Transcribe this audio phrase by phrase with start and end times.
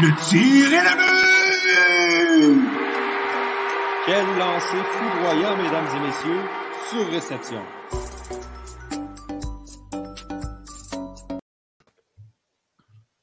[0.00, 1.02] Le tir est la but!
[4.06, 6.42] Quel lancer foudroyant, mesdames et messieurs,
[6.88, 7.60] sur réception.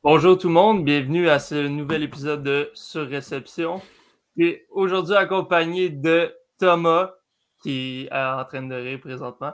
[0.04, 3.82] Bonjour tout le monde, bienvenue à ce nouvel épisode de Sur Réception.
[4.36, 7.12] Et aujourd'hui accompagné de Thomas,
[7.64, 9.54] qui est en train de rire présentement,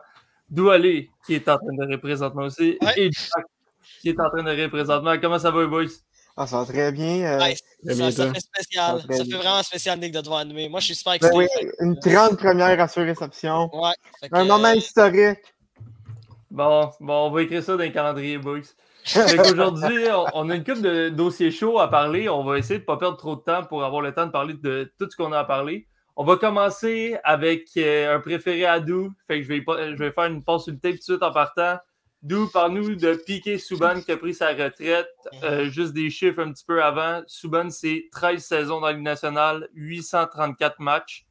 [0.50, 3.46] Doualé, qui est en train de rire présentement aussi, et Jack,
[4.02, 5.20] qui est en train de rire présentement.
[5.22, 5.86] Comment ça va, boys?
[6.38, 7.24] Ah, ça va très bien.
[7.24, 9.02] Euh, ça, ça, fait spécial.
[9.10, 10.70] Ça, fait vraiment spécial, Nick, de devoir animer.
[10.70, 11.66] Moi, je suis super ben excité.
[11.66, 13.70] oui, une grande première à sur réception.
[13.74, 13.94] Ouais,
[14.32, 15.40] un moment historique.
[16.50, 18.60] Bon, bon, on va écrire ça dans les calendriers, boys.
[19.50, 22.30] Aujourd'hui, on, a une couple de dossiers chauds à parler.
[22.30, 24.32] On va essayer de ne pas perdre trop de temps pour avoir le temps de
[24.32, 25.88] parler de tout ce qu'on a à parler.
[26.16, 29.12] On va commencer avec euh, un préféré à Dou.
[29.28, 31.24] Fait que je vais, je vais faire une pause sur le tape tout de suite
[31.24, 31.78] en partant.
[32.24, 35.10] D'où par-nous de Piqué Souban qui a pris sa retraite.
[35.44, 37.24] Euh, juste des chiffres un petit peu avant.
[37.26, 41.26] Souban, c'est 13 saisons dans la Ligue nationale, 834 matchs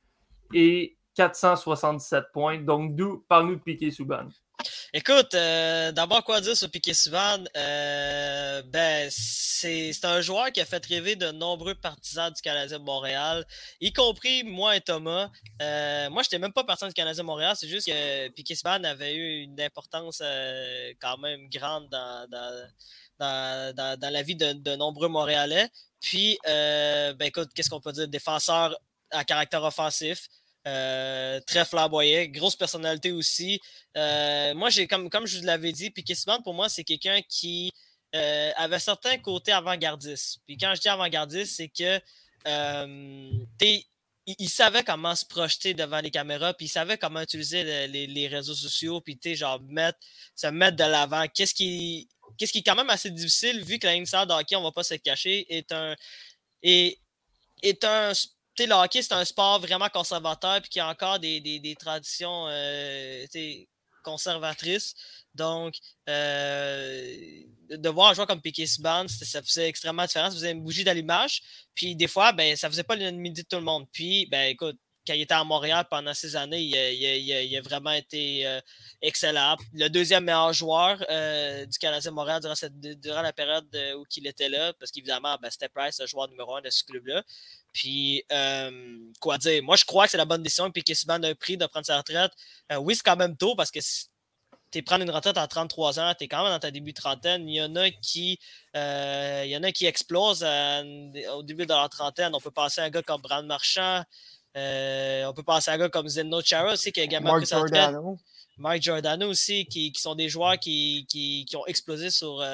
[0.52, 2.58] et 467 points.
[2.58, 4.28] Donc, d'où par-nous de Piqué Souban.
[4.92, 7.44] Écoute, euh, d'abord, quoi dire sur Piquet Souban?
[7.56, 12.84] Euh, ben, c'est un joueur qui a fait rêver de nombreux partisans du Canadien de
[12.84, 13.46] Montréal,
[13.80, 15.30] y compris moi et Thomas.
[15.62, 18.54] Euh, moi, je n'étais même pas partisan du Canadien de Montréal, c'est juste que Piquet
[18.54, 20.22] Souban avait eu une importance
[21.00, 22.26] quand même grande dans,
[23.18, 25.68] dans, la vie de, de, nombreux Montréalais.
[26.00, 28.08] Puis, ben, écoute, qu'est-ce qu'on peut dire?
[28.08, 28.76] Défenseur
[29.10, 30.28] à caractère offensif.
[30.66, 33.60] Euh, très flamboyant, grosse personnalité aussi.
[33.96, 37.20] Euh, moi, j'ai comme, comme je vous l'avais dit, puis Kissman, pour moi, c'est quelqu'un
[37.26, 37.72] qui
[38.14, 40.40] euh, avait certains côtés avant-gardistes.
[40.46, 42.00] Puis quand je dis avant-gardiste, c'est que
[44.26, 48.54] il, savait comment se projeter devant les caméras, puis il savait comment utiliser les, réseaux
[48.54, 49.98] sociaux, puis genre mettre,
[50.36, 51.26] se mettre de l'avant.
[51.34, 54.62] Qu'est-ce qui, qu'est-ce qui est quand même assez difficile, vu que la de hockey, on
[54.62, 55.96] va pas se cacher, est un,
[56.62, 56.98] est,
[57.62, 58.12] est un
[58.66, 63.26] le hockey, c'est un sport vraiment conservateur puis qui a encore des, traditions euh,
[64.02, 64.94] conservatrices.
[65.34, 65.74] Donc,
[66.08, 70.30] euh, de voir un joueur comme Piquet Subban, ça faisait extrêmement différent.
[70.30, 71.42] Ça faisait une bougie d'allumage.
[71.74, 73.86] Puis, des fois, ben, ça faisait pas l'unanimité de tout le monde.
[73.92, 78.46] Puis, ben, écoute, quand il était à Montréal pendant ces années, il, a, vraiment été
[78.46, 78.60] euh,
[79.00, 79.56] excellent.
[79.72, 83.66] Le deuxième meilleur joueur du Canadien Montréal durant, la période
[83.96, 86.84] où il était là, parce qu'évidemment, ben, c'était Price, le joueur numéro un de ce
[86.84, 87.24] club-là.
[87.72, 90.70] Puis, euh, quoi dire, moi, je crois que c'est la bonne décision.
[90.70, 92.32] Puis, qu'il a pris de prendre sa retraite.
[92.72, 93.78] Euh, oui, c'est quand même tôt parce que
[94.72, 97.00] tu prendre une retraite à 33 ans, tu es quand même dans ta début de
[97.00, 97.48] trentaine.
[97.48, 98.38] Il y en a qui,
[98.76, 102.34] euh, il y en a qui explosent au début de leur trentaine.
[102.34, 104.04] On peut penser à un gars comme Brand Marchand.
[104.54, 107.60] on peut penser à un gars comme Zeno Chara aussi qui a également pris sa
[107.60, 107.94] retraite.
[108.58, 112.44] Mike Giordano aussi, qui, sont des joueurs qui, qui, ont explosé sur,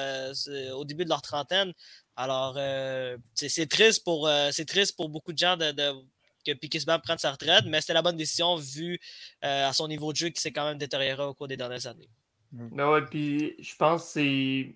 [0.73, 1.73] au début de leur trentaine.
[2.19, 5.71] Alors, euh, c'est triste, pour, euh, triste pour beaucoup de gens de,
[6.43, 8.99] que Piquet prenne sa retraite, mais c'était la bonne décision vu
[9.45, 11.85] euh, à son niveau de jeu qui s'est quand même détérioré au cours des dernières
[11.85, 12.09] années.
[12.51, 12.75] Mm.
[12.75, 14.75] Ben ouais, puis je pense que c'est.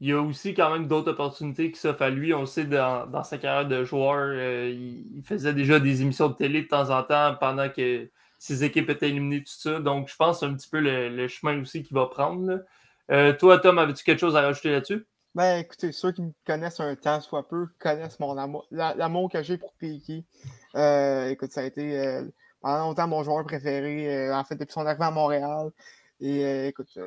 [0.00, 2.32] Il y a aussi quand même d'autres opportunités qui s'offrent à lui.
[2.32, 4.34] On le sait, dans, sa carrière de joueur,
[4.68, 8.90] il, faisait déjà des émissions de télé de temps en temps pendant que ses équipes
[8.90, 9.78] étaient éliminées, tout ça.
[9.78, 12.64] Donc, je pense que c'est un petit peu le, chemin aussi qu'il va prendre.
[13.38, 15.06] toi, Tom, avais-tu quelque chose à rajouter là-dessus?
[15.34, 19.42] Ben, écoutez, ceux qui me connaissent un temps, soit peu, connaissent mon amour, l'amour que
[19.42, 20.26] j'ai pour Piqué.
[20.76, 22.24] Euh, écoute, ça a été euh,
[22.60, 25.70] pendant longtemps mon joueur préféré, euh, en fait, depuis son arrivée à Montréal.
[26.20, 26.98] Et écoute,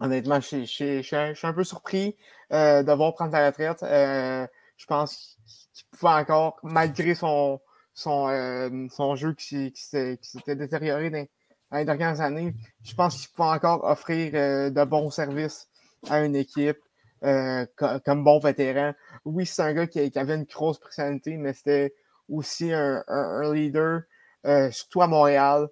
[0.00, 2.16] honnêtement, je suis un peu surpris
[2.50, 3.78] de voir prendre sa retraite.
[3.80, 5.38] je pense
[5.72, 7.58] qu'il pouvait encore, malgré son,
[7.94, 11.26] son, son jeu qui, s'était détérioré dans,
[11.70, 12.54] dans, les dernières années,
[12.84, 14.32] je pense qu'il pouvait encore offrir
[14.70, 15.71] de bons services
[16.08, 16.78] à une équipe
[17.24, 17.66] euh,
[18.04, 18.94] comme bon vétéran.
[19.24, 21.94] Oui, c'est un gars qui, avait une grosse personnalité, mais c'était
[22.28, 24.02] aussi un, leader,
[24.44, 25.68] euh, surtout à Montréal.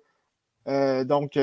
[0.68, 1.36] Euh, donc,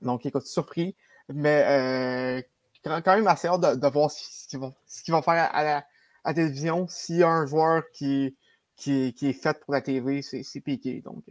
[0.00, 0.96] donc, écoute, surpris,
[1.28, 2.46] mais
[2.82, 5.84] quand même assez hâte de, voir ce qu'ils vont, faire à
[6.24, 6.86] la, télévision.
[6.88, 8.36] S'il y a un joueur qui,
[8.76, 11.02] qui, est fait pour la TV, c'est piqué.
[11.02, 11.24] Donc,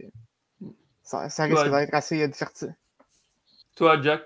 [1.02, 2.72] ça, ça risque d'être assez divertissant.
[3.74, 4.22] Toi, Jack?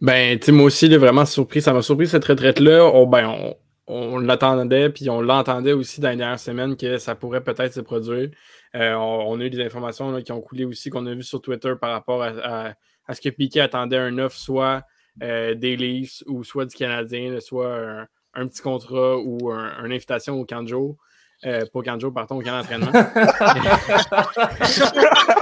[0.00, 1.62] Ben, tu moi aussi, vraiment surpris.
[1.62, 2.84] Ça m'a surpris cette retraite-là.
[2.84, 3.54] On, ben,
[3.86, 7.80] on, l'attendait, puis on l'entendait aussi dans les dernières semaines que ça pourrait peut-être se
[7.80, 8.30] produire.
[8.74, 11.74] Euh, on, a eu des informations qui ont coulé aussi, qu'on a vu sur Twitter
[11.80, 12.74] par rapport à,
[13.12, 14.82] ce que Piquet attendait un offre, soit
[15.22, 20.44] euh, des Leafs ou soit du Canadien, soit un, petit contrat ou une invitation au
[20.44, 20.96] Canjo.
[21.44, 22.92] Euh, pas au Canjo, pardon, au camp d'entraînement.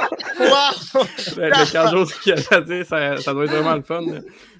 [0.41, 4.05] Le, le Cardio Canadien, ça, ça doit être vraiment le fun.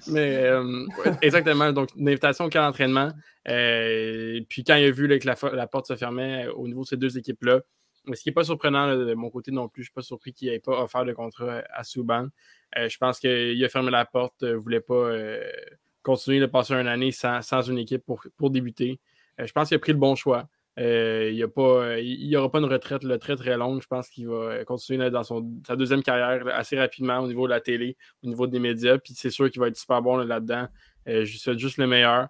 [0.07, 0.85] Mais euh,
[1.21, 1.71] exactement.
[1.71, 3.11] Donc, une invitation au camp d'entraînement.
[3.47, 6.87] Euh, puis quand il a vu que la, porte se fermait euh, au niveau de
[6.87, 7.61] ces deux équipes-là,
[8.13, 10.33] ce qui n'est pas surprenant de mon côté non plus, je ne suis pas surpris
[10.33, 12.27] qu'il n'ait pas offert de contrat à Souban.
[12.75, 15.11] Je pense qu'il a fermé la porte, ne voulait pas
[16.01, 18.99] continuer de passer une année sans, sans une équipe pour, pour débuter.
[19.37, 20.47] Je pense qu'il a pris le bon choix.
[20.79, 23.81] Euh, il n'y aura pas une retraite là, très très longue.
[23.81, 27.19] Je pense qu'il va euh, continuer là, dans son, sa deuxième carrière là, assez rapidement
[27.19, 28.97] au niveau de la télé, au niveau des médias.
[28.97, 30.67] Puis c'est sûr qu'il va être super bon là, là-dedans.
[31.07, 32.27] Euh, je lui souhaite juste le meilleur.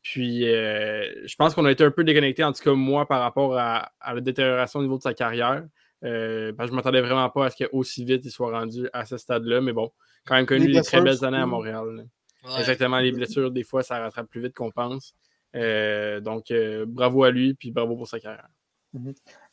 [0.00, 3.20] Puis euh, je pense qu'on a été un peu déconnecté, en tout cas moi, par
[3.20, 5.64] rapport à, à la détérioration au niveau de sa carrière.
[6.04, 9.16] Euh, je ne m'attendais vraiment pas à ce qu'aussi vite il soit rendu à ce
[9.16, 9.60] stade-là.
[9.60, 9.92] Mais bon,
[10.24, 11.46] quand même connu des très belles années à.
[11.46, 12.08] Montréal.
[12.44, 12.58] Ouais.
[12.58, 15.14] Exactement, les blessures, des fois, ça rattrape plus vite qu'on pense.
[15.54, 18.48] Euh, donc, euh, bravo à lui, puis bravo pour sa carrière.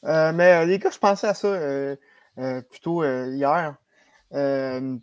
[0.06, 1.96] Euh, mais les gars, je pensais à ça
[2.70, 3.76] plutôt hier.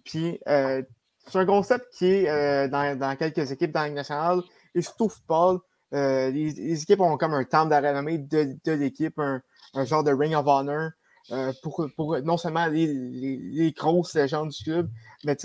[0.05, 4.41] Puis c'est un concept qui est dans, quelques équipes dans la Ligue nationale
[4.75, 5.59] et surtout au football.
[5.93, 10.91] les, équipes ont comme un temple de de, l'équipe, un, genre de ring of honor
[11.63, 14.89] pour, non seulement les, les, grosses légendes du club,
[15.25, 15.37] mais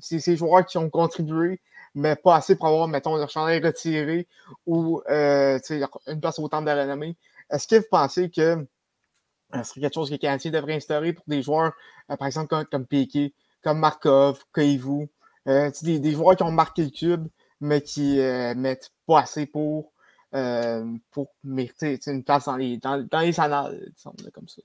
[0.00, 1.60] ces joueurs qui ont contribué,
[1.96, 4.28] mais pas assez pour avoir, mettons, leur chandail retiré
[4.66, 5.58] ou euh,
[6.06, 7.16] une place au temple de renommée.
[7.50, 8.64] Est-ce que vous pensez que euh,
[9.54, 11.72] ce serait quelque chose que les Canadiens devraient instaurer pour des joueurs,
[12.10, 12.86] euh, par exemple, comme, comme
[13.64, 15.08] comme Markov, Koivu,
[15.48, 17.26] euh, des, des joueurs qui ont marqué le cube,
[17.60, 18.18] mais qui
[18.56, 19.92] mettent pas assez pour,
[21.10, 23.90] pour mériter une place dans les, dans, dans les annales,
[24.34, 24.60] comme ça?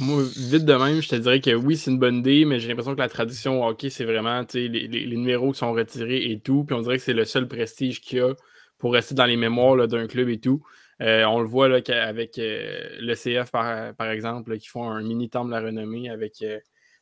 [0.00, 2.68] Moi, vite de même, je te dirais que oui, c'est une bonne idée, mais j'ai
[2.68, 6.30] l'impression que la tradition au hockey, c'est vraiment les, les- les numéros qui sont retirés
[6.30, 6.64] et tout.
[6.64, 8.34] Puis on dirait que c'est le seul prestige qu'il y a
[8.78, 10.62] pour rester dans les mémoires d'un club et tout.
[11.00, 14.88] Euh, on le voit là, avec euh, le CF, par, par exemple, là, qui font
[14.88, 16.58] un mini temple de la renommée avec, euh,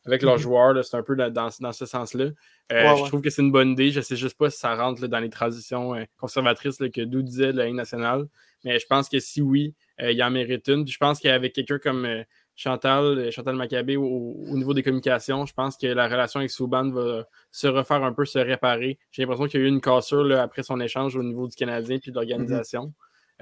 [0.07, 0.41] avec leurs Mhm.
[0.43, 0.85] joueurs.
[0.85, 2.27] C'est un peu dans, dans- ce sens-là.
[2.71, 3.91] Ouais, Je trouve que c'est une bonne idée.
[3.91, 7.53] Je sais juste pas si ça rentre là, dans les traditions conservatrices que Dou disait
[7.53, 8.27] de la Ligue nationale.
[8.65, 10.85] Mais je pense que si oui, il en mérite une.
[10.85, 12.25] Puis je pense qu'avec quelqu'un comme
[12.57, 16.51] Chantal, euh, Chantal Maccabé, au, au niveau des communications, je pense que la relation avec
[16.51, 18.99] Souban va se refaire un peu, se réparer.
[19.13, 21.55] J'ai l'impression qu'il y a eu une cassure là, après son échange au niveau du
[21.55, 22.93] Canadien puis de l'organisation.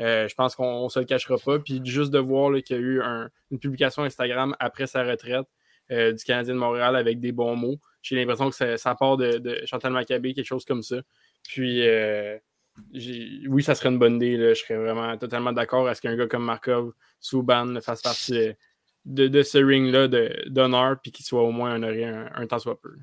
[0.01, 1.61] Euh, je pense qu'on ne se le cachera pas.
[1.61, 5.47] Puis juste de voir qu'il y a eu un- une publication Instagram après sa retraite
[5.93, 9.17] euh, du Canadien de Montréal avec des bons mots, j'ai l'impression que ça, ça part
[9.17, 10.97] de, de Chantal Maccabé, quelque chose comme ça.
[11.47, 12.37] Puis euh,
[13.49, 14.37] oui, ça serait une bonne idée.
[14.37, 14.55] là.
[14.55, 18.53] Je serais vraiment totalement d'accord à ce qu'un gars comme Markov, Souban fasse partie
[19.05, 22.59] de, de ce ring-là de- d'honneur, puis qu'il soit au moins honoré un, un temps
[22.59, 22.95] soit peu.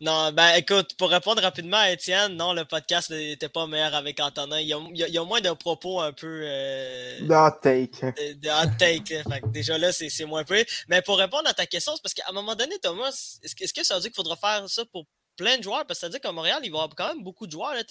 [0.00, 4.20] Non, ben écoute, pour répondre rapidement à Étienne, non, le podcast n'était pas meilleur avec
[4.20, 4.60] Antonin.
[4.60, 7.18] Il y a, il y a- il y a moins de propos un peu euh,
[7.26, 8.00] The hot take.
[8.00, 9.22] de, de hot take.
[9.28, 10.64] Fait que déjà là, c'est c'est moins peu.
[10.88, 13.08] Mais pour répondre à ta question, c'est parce qu'à un moment donné, Thomas,
[13.42, 15.04] est-ce que, est-ce que ça veut dire qu'il faudra faire ça pour
[15.38, 15.86] plein de joueurs?
[15.86, 17.52] Parce que ça veut dire qu'à Montréal, il va y avoir quand même beaucoup de
[17.52, 17.72] joueurs.
[17.72, 17.82] Là.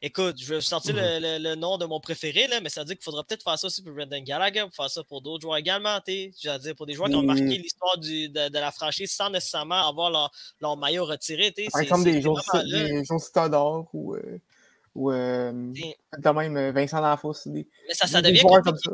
[0.00, 2.86] Écoute, je vais sortir le, le- le nom de mon préféré, là, mais ça veut
[2.86, 5.42] dire qu'il faudra peut-être faire ça aussi pour Brendan Gallagher, pour faire ça pour d'autres
[5.42, 5.98] joueurs également.
[6.00, 6.30] t'sais.
[6.42, 9.10] Je veux dire, pour des joueurs qui ont marqué l'histoire du- de, de la franchise
[9.12, 10.30] sans nécessairement avoir leur,
[10.60, 11.50] leur maillot retiré.
[11.52, 12.40] Par C'est- exemple, des jours
[13.18, 14.38] Stodor ou, euh,
[14.94, 15.72] ou euh,
[16.22, 17.34] quand même euh, Vincent D'Anfos.
[17.46, 18.90] Des, Mais ça, ça devient comme ça.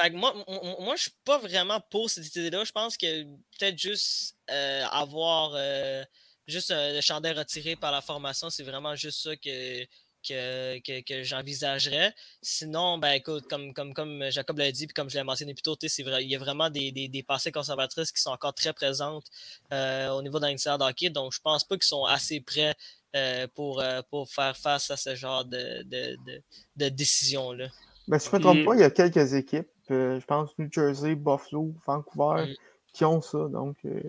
[0.00, 0.34] Fait que moi,
[0.80, 2.64] moi je suis pas vraiment pour cette idée-là.
[2.64, 6.02] Je pense que peut-être juste euh, avoir euh,
[6.46, 9.84] juste euh, le chandail retiré par la formation, c'est vraiment juste ça que,
[10.26, 12.14] que, que, que j'envisagerais.
[12.42, 15.62] Sinon, ben écoute, comme, comme, comme Jacob l'a dit, puis comme je l'ai mentionné plus
[15.62, 18.72] tôt, vrai, il y a vraiment des, des, des pensées conservatrices qui sont encore très
[18.72, 19.26] présentes
[19.72, 21.10] euh, au niveau d'un de hockey.
[21.10, 22.74] Donc, je pense pas qu'ils sont assez prêts
[23.14, 26.42] euh, pour, euh, pour faire face à ce genre de, de, de,
[26.76, 27.68] de décision-là.
[28.08, 30.50] Ben, si je ne me trompe pas, il y a quelques équipes, euh, je pense
[30.58, 32.54] New Jersey, Buffalo, Vancouver, Mm.
[32.92, 33.38] qui ont ça.
[33.50, 34.00] Donc, euh,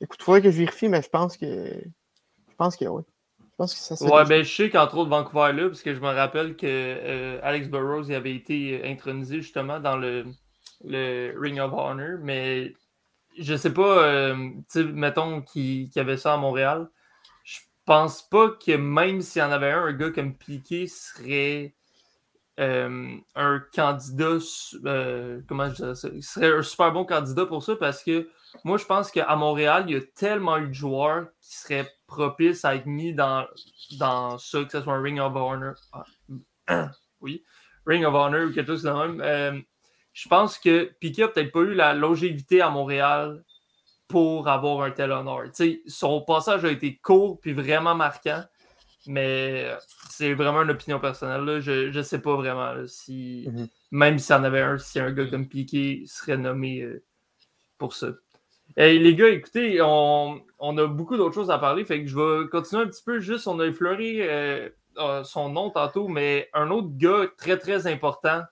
[0.00, 1.46] écoute, il faudrait que je vérifie, mais je pense que.
[1.46, 3.02] Je pense que oui.
[3.40, 6.00] Je pense que ça Ouais, ben je sais qu'entre autres Vancouver là, parce que je
[6.00, 10.26] me rappelle que euh, Alex Burrows il avait été intronisé justement dans le,
[10.84, 12.74] le Ring of Honor, mais
[13.38, 16.88] je sais pas, euh, tu mettons qu'il y avait ça à Montréal.
[17.44, 21.74] Je pense pas que même s'il y en avait un, un gars comme Piqué serait
[22.58, 24.38] euh, un candidat,
[24.86, 28.28] euh, comment je dirais ça, il serait un super bon candidat pour ça parce que
[28.64, 32.64] moi, je pense qu'à Montréal, il y a tellement eu de joueurs qui seraient propices
[32.64, 33.46] à être mis dans,
[33.98, 35.74] dans ça, que ce soit un Ring of Honor.
[36.68, 37.44] ah, oui,
[37.86, 39.20] Ring of Honor ou quelque chose de même.
[39.20, 39.60] Euh,
[40.12, 43.44] je pense que Piquet n'a peut-être pas eu la longévité à Montréal
[44.08, 45.42] pour avoir un tel honneur.
[45.86, 48.44] Son passage a été court puis vraiment marquant,
[49.06, 49.70] mais
[50.10, 51.42] c'est vraiment une opinion personnelle.
[51.42, 51.60] là.
[51.60, 53.68] Je ne sais pas vraiment là, si, Mhm.
[53.90, 57.04] même s'il y en avait un, si un gars comme Piquet serait nommé euh,
[57.78, 58.08] pour ça.
[58.76, 62.16] Hey, les gars, écoutez, on, on a beaucoup d'autres choses à parler, fait que je
[62.16, 63.20] vais continuer un petit peu.
[63.20, 64.68] Juste, on a effleuré euh,
[64.98, 68.42] euh, son nom tantôt, mais un autre gars très, très important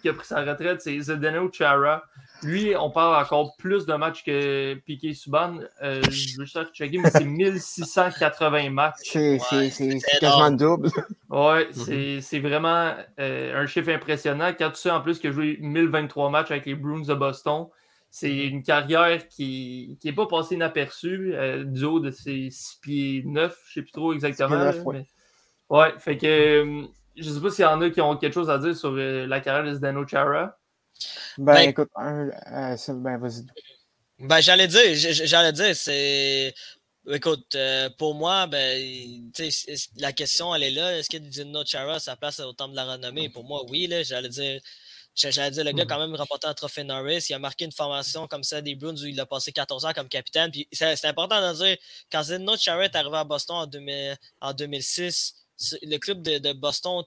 [0.00, 2.02] qui a pris sa retraite, c'est Zdeno Chara.
[2.42, 5.60] Lui, on parle encore plus de matchs que Piqué Subban.
[5.82, 8.94] Euh, je veux juste checker, mais c'est 1680 matchs.
[9.02, 9.70] C'est Ouais,
[10.18, 10.88] quasiment le double.
[11.30, 14.52] Ouais, c'est c'est vraiment euh, un chiffre impressionnant.
[14.58, 17.66] Quand tu sais en plus qu'il a joué 1023 matchs avec les Bruins de Boston,
[18.14, 23.22] c'est une carrière qui n'est pas passée inaperçue euh, du haut de ses 6 pieds
[23.24, 24.50] 9, je ne sais plus trop exactement.
[24.58, 24.98] neuf, là, ouais.
[24.98, 26.82] mais- ouais, fait que euh,
[27.16, 29.26] je sais pas s'il y en a qui ont quelque chose à dire sur euh,
[29.26, 30.58] la carrière de Zdeno Chara.
[31.38, 32.30] Ben, Ben- écoute, euh,
[32.88, 33.46] ben, vas-y.
[34.18, 36.54] Ben, j'allais dire, j'allais dire, c'est.
[37.10, 38.78] Écoute, euh, pour moi, ben,
[39.96, 40.98] la question, elle est là.
[40.98, 43.30] Est-ce que Dino Chara a sa place au temple de la renommée?
[43.30, 44.02] Pour moi, oui, là.
[44.02, 44.60] J'allais dire.
[45.14, 47.26] J'allais dire, le gars, quand même, remporté un trophée Norris.
[47.28, 49.92] Il a marqué une formation comme ça des Bruins où il a passé 14 ans
[49.92, 50.50] comme capitaine.
[50.50, 51.76] Puis c'est important de dire,
[52.10, 56.38] quand Dino Chara est arrivé à Boston en, 2000 en 2006, ce- le club de,
[56.38, 57.04] de Boston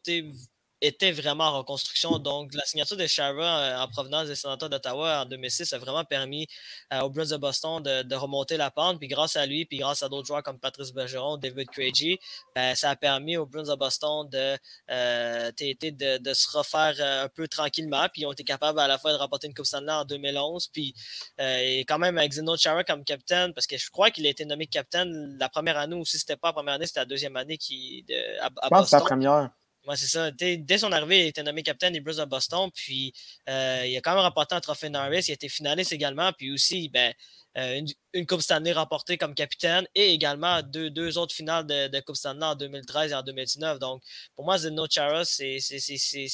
[0.85, 2.19] était vraiment en reconstruction.
[2.19, 6.03] Donc, la signature de Shara euh, en provenance des sénateurs d'Ottawa en 2006 a vraiment
[6.03, 6.47] permis
[6.93, 8.99] euh, aux Bruins de Boston de, de remonter la pente.
[8.99, 12.19] Puis grâce à lui, puis grâce à d'autres joueurs comme Patrice Bergeron, David Craigie,
[12.55, 14.57] ben, ça a permis aux Bruins de Boston de,
[14.91, 18.07] euh, de, de se refaire un peu tranquillement.
[18.11, 20.67] Puis ils ont été capables à la fois de remporter une Coupe Stanley en 2011.
[20.67, 20.93] Puis
[21.39, 24.29] euh, et quand même avec Zeno Chara comme capitaine, parce que je crois qu'il a
[24.29, 27.05] été nommé capitaine la première année, ou si c'était pas la première année, c'était la
[27.05, 29.49] deuxième année qui, de, à, à Je pense que la première.
[29.87, 30.31] Ouais, c'est ça.
[30.31, 32.69] Dès, son arrivée, il était nommé capitaine des Bruins de Boston.
[32.73, 33.13] Puis
[33.49, 35.25] euh, il a quand même remporté un trophée Norris.
[35.27, 36.31] Il a été finaliste également.
[36.33, 37.13] Puis aussi, ben,
[37.57, 41.87] euh, une, une Coupe Stanley remportée comme capitaine et également deux, deux autres finales de,
[41.87, 43.79] de Coupe Stanley en 2013 et en 2019.
[43.79, 44.01] Donc,
[44.35, 45.57] pour moi, Zeno Chara, c'est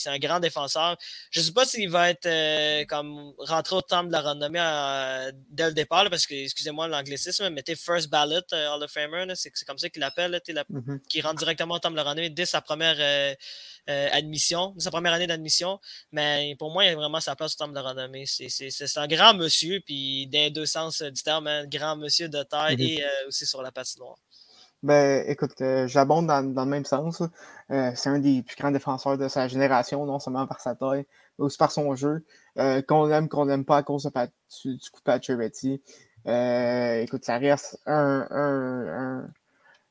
[0.07, 0.97] un grand défenseur.
[1.31, 4.59] Je ne sais pas s'il va être euh, comme rentré au temple de la renommée
[4.61, 8.83] euh, dès le départ, là, parce que, excusez-moi l'anglicisme, mais t'es first ballot euh, Hall
[8.83, 11.01] of Famer, c'est comme ça qu'il l'appelle, Mhm.
[11.09, 13.35] qui rentre directement au temple de la renommée dès sa première
[13.89, 15.79] euh, admission, sa première année d'admission.
[16.11, 18.25] Mais pour moi, il a vraiment sa place au temple de la renommée.
[18.25, 22.29] C'est- un grand monsieur, puis dans les deux sens euh, du terme, un grand monsieur
[22.29, 24.17] de taille et euh, aussi sur la patinoire.
[24.83, 27.21] Ben, écoute, euh, j'abonde dans, dans le même sens.
[27.71, 31.05] Euh, c'est un des plus grands défenseurs de sa génération, non seulement par sa taille,
[31.37, 32.25] mais aussi par son jeu.
[32.57, 34.11] Euh, qu'on l'aime, qu'on l'aime pas à cause de
[34.63, 35.81] du, du coup de Pacioretty.
[37.03, 39.33] Écoute, ça reste un, un, un,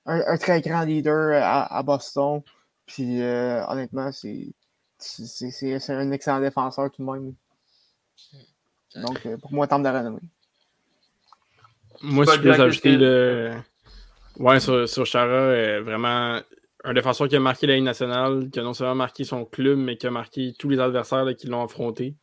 [0.07, 2.43] un- un très grand leader à, à Boston.
[2.93, 4.49] Puis euh, honnêtement, c'est
[4.99, 7.35] c'est- c'est c'est un excellent défenseur tout de même.
[8.97, 10.21] Donc, euh, pour moi, temple de la renommée.
[12.03, 13.53] Moi, si je peux ajouter le.
[14.39, 16.41] Ouais, sur, sur Chara, euh, vraiment
[16.85, 19.79] un défenseur qui a marqué la Ligue nationale, qui a non seulement marqué son club,
[19.79, 22.17] mais qui a marqué tous les adversaires là, qui l'ont affronté.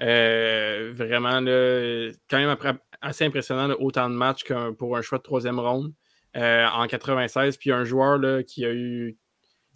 [0.00, 4.44] Euh, vraiment, là, quand même après- assez impressionnant, là, autant de matchs
[4.78, 5.92] pour un choix de troisième ronde
[6.36, 7.56] euh, en 96.
[7.58, 9.16] Puis un joueur là, qui a eu.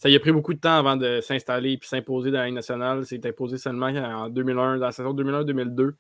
[0.03, 2.57] Ça y a pris beaucoup de temps avant de s'installer et s'imposer dans la Ligue
[2.57, 3.07] nationale.
[3.07, 5.93] C'est imposé seulement en 2001, dans la saison 2001-2002.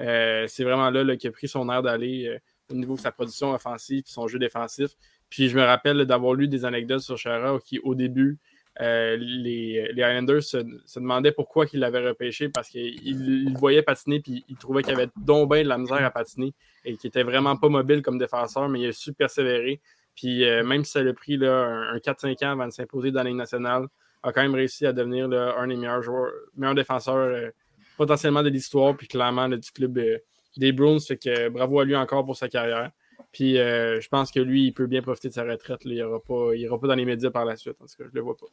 [0.00, 2.38] Euh, c'est vraiment là, qu'il a pris son air d'aller euh,
[2.70, 4.92] au niveau de sa production offensive et son jeu défensif.
[5.28, 8.38] Puis je me rappelle d'avoir lu des anecdotes sur Chara qui, au début,
[8.80, 10.56] euh, les, Islanders se,
[10.96, 15.10] demandaient pourquoi ils l'avaient repêché parce qu'ils il voyaient patiner puis ils trouvaient qu'il avait
[15.18, 16.54] donc bien de la misère à patiner
[16.86, 19.82] et qu'il était vraiment pas mobile comme défenseur, mais il a su persévérer.
[20.20, 23.10] Puis euh, même si ça a pris là, un, un 4-5 ans avant de s'imposer
[23.10, 23.86] dans la Ligue nationale,
[24.22, 27.48] a quand même réussi à devenir là, un des meilleurs joueurs, meilleurs défenseurs euh,
[27.96, 30.18] potentiellement de l'histoire, puis clairement là, du club euh,
[30.58, 30.98] des Bruins.
[31.00, 32.90] Fait que bravo à lui encore pour sa carrière.
[33.32, 35.84] Puis euh, je pense que lui, il peut bien profiter de sa retraite.
[35.86, 35.90] là.
[35.90, 37.76] Il n'ira pas, il ira pas dans les médias par la suite.
[37.80, 38.46] En tout cas, je le vois pas.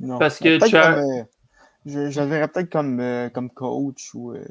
[0.00, 0.18] Non.
[0.18, 1.22] Parce que Peut-être Char- comme, euh,
[1.86, 4.44] je, je le verrais peut-être comme, euh, comme coach ou euh,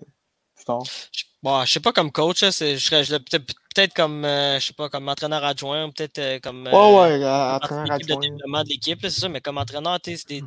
[0.63, 0.83] plus tard?
[1.11, 4.59] Je- Bon, je sais pas comme coach, là, c'est- je serais peut-être peut-être comme euh,
[4.61, 7.91] je sais pas comme entraîneur adjoint, peut-être euh, comme Ouais, euh, ouais, à partie de
[7.91, 8.19] adjoint.
[8.21, 10.41] développement de l'équipe, là, c'est ça, mais comme entraîneur, tu sais, des,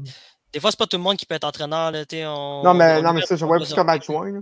[0.54, 1.90] des fois c'est pas tout le monde qui peut être entraîneur.
[1.90, 4.30] Là, on, Non, mais, on non, mais ça, je vois plus comme adjoint.
[4.30, 4.40] là.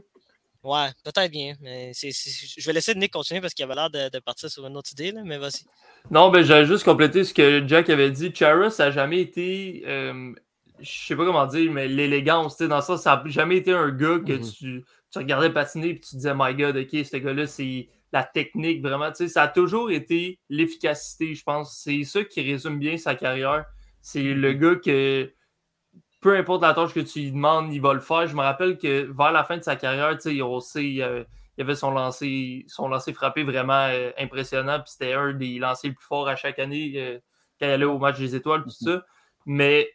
[0.62, 1.54] Ouais, peut-être bien.
[1.60, 4.48] Mais c'est, c'est- je vais laisser Nick continuer parce qu'il avait l'air de, de partir
[4.48, 5.64] sur une autre idée, là, mais vas-y.
[6.10, 8.32] Non, ben j'allais juste compléter ce que Jack avait dit.
[8.34, 10.32] Chara, ça n'a jamais été, euh,
[10.80, 13.72] je sais pas comment dire, mais l'élégance, tu sais, dans ça, ça n'a jamais été
[13.72, 14.52] un gars que Mhm.
[14.52, 18.24] tu, tu regardais patiner et tu te disais, my god, ok, ce gars-là, c'est la
[18.24, 19.12] technique, vraiment.
[19.12, 21.78] Tu sais, ça a toujours été l'efficacité, je pense.
[21.78, 23.64] C'est ça qui résume bien sa carrière.
[24.00, 25.32] C'est le gars que,
[26.20, 28.26] peu importe la tâche que tu lui demandes, il va le faire.
[28.26, 31.02] Je me rappelle que vers la fin de sa carrière, tu sais, on sait, il
[31.60, 34.80] avait son lancer, son lancer frappé vraiment euh, impressionnant.
[34.80, 37.20] Puis c'était un des lancers les plus forts à chaque année euh,
[37.60, 39.04] quand il allait au match des étoiles, tout ça.
[39.46, 39.88] Mais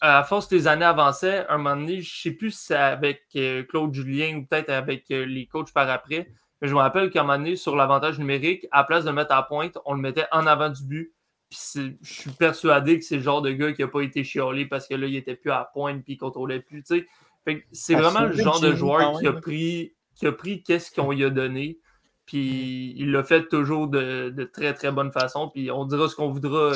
[0.00, 2.74] à force que les années avançaient, un moment donné, je ne sais plus si c'est
[2.74, 6.28] avec euh, Claude Julien ou peut-être avec euh, les coachs par après,
[6.60, 9.14] Mais je me rappelle qu'à un moment donné, sur l'avantage numérique, à place de le
[9.14, 11.14] mettre à pointe, on le mettait en avant du but.
[11.50, 11.58] Puis
[12.02, 14.86] je suis persuadé que c'est le genre de gars qui n'a pas été chiolé parce
[14.86, 16.84] que là, il n'était plus à pointe puis il ne contrôlait plus.
[17.72, 21.24] C'est vraiment le genre de joueur qui a pris, qui a pris qu'est-ce qu'on lui
[21.24, 21.80] a donné.
[22.24, 25.48] Puis il l'a fait toujours de, de, très, très bonne façon.
[25.48, 26.74] Puis on dira ce qu'on voudra euh,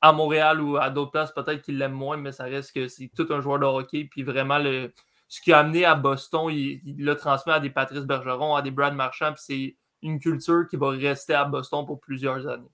[0.00, 3.10] à Montréal ou à d'autres places, peut-être qu'il l'aime moins, mais ça reste que c'est
[3.14, 4.04] tout un joueur de hockey.
[4.10, 4.92] Puis vraiment, le,
[5.28, 8.70] ce qu'il a amené à Boston, il l'a transmis à des Patrice Bergeron, à des
[8.70, 9.32] Brad Marchand.
[9.32, 12.70] Puis c'est une culture qui va rester à Boston pour plusieurs années.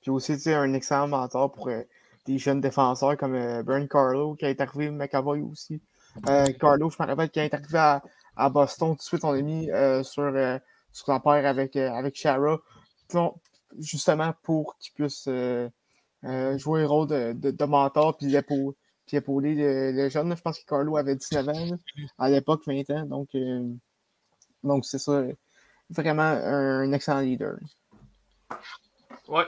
[0.00, 1.82] Puis aussi, un excellent mentor pour euh,
[2.26, 5.80] des jeunes défenseurs comme euh, Brian Carlo, qui est arrivé, McAvoy aussi.
[6.28, 8.00] Euh, Carlo, je me rappelle, qui est arrivé
[8.36, 9.66] à, Boston, tout de suite, on l'a mis
[10.02, 10.32] sur,
[10.92, 12.58] sur son père avec, avec Shara,
[13.78, 15.28] justement pour qu'il puisse
[16.22, 18.34] jouer le rôle de, mentor puis
[19.16, 19.54] épauler
[19.92, 20.36] les jeunes.
[20.36, 21.76] Je pense que Carlo avait 19 ans
[22.18, 23.06] à l'époque, 20 ans.
[23.06, 23.28] Donc,
[24.62, 25.22] donc c'est ça,
[25.90, 27.56] vraiment un excellent leader.
[29.28, 29.46] Ouais.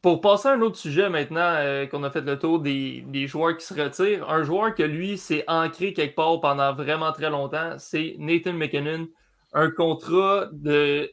[0.00, 3.56] Pour passer à un autre sujet maintenant, euh, qu'on a fait le tour des, joueurs
[3.56, 7.76] qui se retirent, un joueur que lui s'est ancré quelque part pendant vraiment très longtemps,
[7.78, 9.06] c'est Nathan McKinnon.
[9.52, 11.08] Un contrat de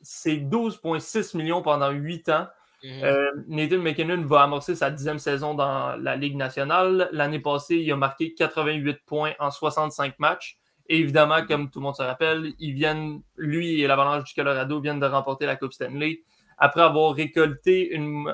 [0.00, 2.46] c'est 12,6 millions pendant 8 ans.
[2.82, 3.04] Mhm.
[3.04, 7.08] Euh, Nathan McKinnon va amorcer sa dixième saison dans la Ligue nationale.
[7.12, 10.58] L'année passée, il a marqué 88 points en 65 matchs.
[10.88, 14.80] Et évidemment, comme tout le monde se rappelle, ils viennent, lui et l'Avalanche du Colorado
[14.80, 16.20] viennent de remporter la Coupe Stanley
[16.58, 18.32] après avoir récolté une,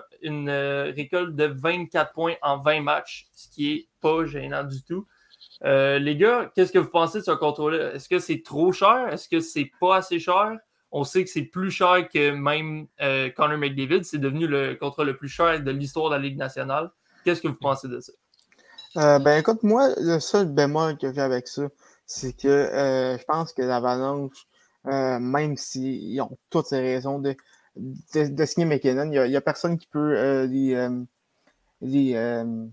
[0.49, 5.07] euh, récolte de 24 points en 20 matchs, ce qui est pas gênant du tout.
[5.65, 7.95] Euh, les gars, qu'est-ce que vous pensez de ce contrôle-là?
[7.95, 9.09] Est-ce que c'est trop cher?
[9.09, 10.57] Est-ce que c'est pas assez cher?
[10.93, 14.05] On sait que c'est plus cher que même euh, Connor McDavid.
[14.05, 16.91] C'est devenu le contrat le plus cher de l'histoire de la Ligue nationale.
[17.25, 18.13] Qu'est-ce que vous pensez de ça?
[18.95, 21.63] ben écoute, moi, le seul bémol que j'ai avec ça,
[22.05, 22.69] c'est que
[23.19, 24.47] je pense que l'Avalanche,
[24.85, 27.35] même s'ils ont toutes ces raisons de,
[27.77, 29.11] de, signer McKinnon.
[29.11, 31.03] Il n'y a, personne qui peut euh, les, euh,
[31.81, 32.67] les, euh,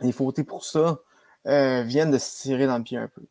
[0.00, 1.00] les fauter pour ça.
[1.44, 3.22] viennent de se tirer dans le pied un peu.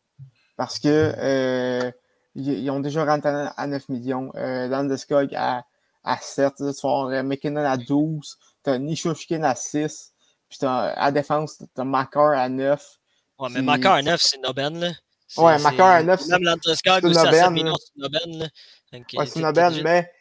[0.55, 1.91] Parce que
[2.37, 4.31] ils, ont déjà rentré à 9 millions.
[4.35, 5.65] Euh, Landeskog à,
[6.03, 6.53] à 7.
[6.57, 8.37] Tu vas McKinnon à 12.
[8.63, 10.13] Tu as Nishushkin à 6.
[10.49, 12.99] Puis as, à défense, tu as Makar à 9.
[13.39, 14.91] Ouais, mais Makar à 9, c'est Noben, là.
[15.37, 18.49] Ouais, Makar à 9, c'est Même Landeskog aussi à 7 millions, c'est Noben,
[18.93, 20.11] Ouais, c'est Noben, mais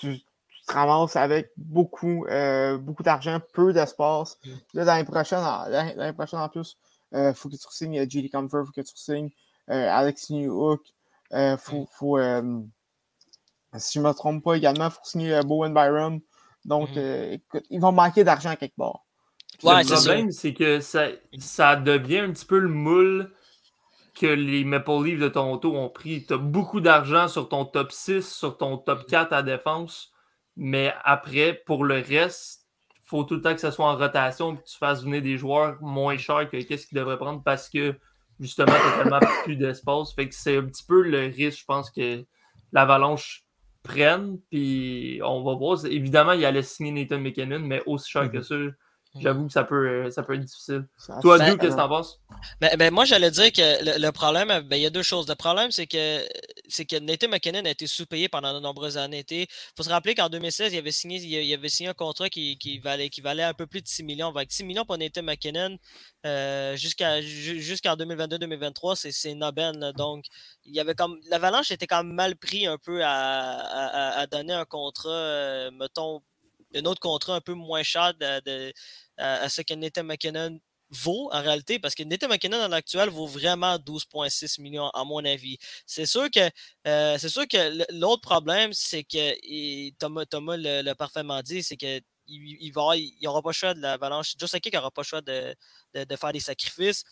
[0.00, 0.20] tu,
[0.66, 4.38] te ramasses avec beaucoup, euh, beaucoup d'argent, peu d'espace.
[4.44, 4.50] Mm.
[4.74, 6.76] Là, l'année prochaine, l'année prochaine en plus,
[7.12, 8.28] il euh, faut que tu signes J.D.
[8.28, 9.30] Comfort, il faut que tu signes
[9.70, 10.82] euh, Alex Newhook.
[11.58, 11.86] Faut, mm.
[11.92, 12.18] faut
[13.76, 16.20] si je ne me trompe pas également, il faut signer Bowen Byram.
[16.64, 17.32] Donc, mm.
[17.32, 19.04] écoute, ils vont manquer d'argent quelque part.
[19.62, 23.32] le problème, c'est que ça, ça devient un petit peu le moule
[24.18, 26.24] que les Maple Leafs de Toronto ont pris.
[26.26, 30.12] Tu as beaucoup d'argent sur ton top 6, sur ton top 4 à défense,
[30.56, 34.54] mais après, pour le reste, il faut tout le temps que ce soit en rotation
[34.54, 37.70] et que tu fasses venir des joueurs moins chers que qu'est-ce qu'ils devraient prendre parce
[37.70, 37.94] que
[38.40, 40.14] justement, tu n'as tellement plus d'espace.
[40.14, 42.24] Fait que c'est un petit peu le risque, je pense, que
[42.72, 43.44] l'Avalanche
[43.82, 44.38] prenne.
[44.50, 45.84] Puis on va voir.
[45.86, 48.70] Évidemment, il allait signer Nathan McKinnon, mais aussi cher que mm-hmm.
[48.70, 48.76] ça,
[49.20, 50.86] J'avoue que ça peut, euh, ça peut être difficile.
[51.22, 52.20] Toi, Drew, qu'est-ce que t'en penses?
[52.60, 55.28] Ben, ben, moi, j'allais dire que le, problème, ben, il y a deux choses.
[55.28, 56.20] Le problème, c'est que,
[56.68, 59.24] c'est que Nathan McKinnon a été sous-payé pendant de nombreuses années.
[59.30, 63.42] Il faut se rappeler qu'en 2016, il avait, signé, avait signé un contrat qui, valait,
[63.42, 64.28] un peu plus de 6 millions.
[64.28, 65.78] Avec 6 millions pour Nathan McKinnon
[66.26, 69.92] euh, jusqu'à, jusqu'en 2022-2023, c'est Noben.
[69.96, 70.26] Donc,
[70.64, 71.18] il y avait comme.
[71.28, 76.22] L'Avalanche était quand même mal pris un peu à, à, donner un contrat, euh, mettons,
[76.74, 78.72] un autre contrat un peu moins cher de,
[79.16, 83.26] à ce que Nathan McKinnon vaut en réalité, parce que Nathan McKinnon en actuel vaut
[83.26, 85.58] vraiment 12,6 millions à mon avis.
[85.86, 86.50] C'est sûr que
[86.86, 92.00] euh, c'est sûr que l'autre problème, c'est que Thomas, Thomas l'a parfaitement dit, c'est que
[92.28, 94.34] il, va, il aura pas le choix de l'avalanche.
[94.40, 95.54] N'aura pas le choix de,
[95.94, 97.04] de, faire des sacrifices.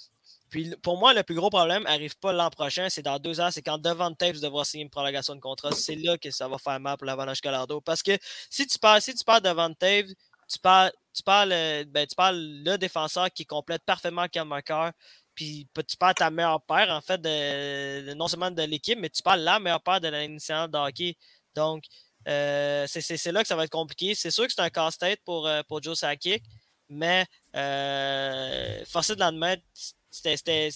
[0.49, 3.51] Puis pour moi, le plus gros problème n'arrive pas l'an prochain, c'est dans deux ans,
[3.51, 5.73] c'est quand devant Taves devoir signer une prolongation de contrat.
[5.73, 7.81] C'est là que ça va faire mal pour l'Avalanche Colorado.
[7.81, 8.17] Parce que
[8.51, 10.13] si tu parles, si tu parles devant Taves,
[10.49, 14.91] tu parles, tu parles, euh, ben, tu parles le défenseur qui complète parfaitement Kel Marker.
[15.35, 17.21] Puis tu parles ta meilleure paire, en fait,
[18.15, 21.17] non seulement de l'équipe, mais tu parles la meilleure paire de l'initiale de hockey.
[21.55, 21.85] Donc,
[22.29, 24.15] euh, c'est là que ça va être compliqué.
[24.15, 26.43] C'est sûr que c'est un casse-tête pour, euh, pour Joe Sakic,
[26.89, 29.63] mais euh, forcé de l'admettre,
[30.11, 30.71] c'était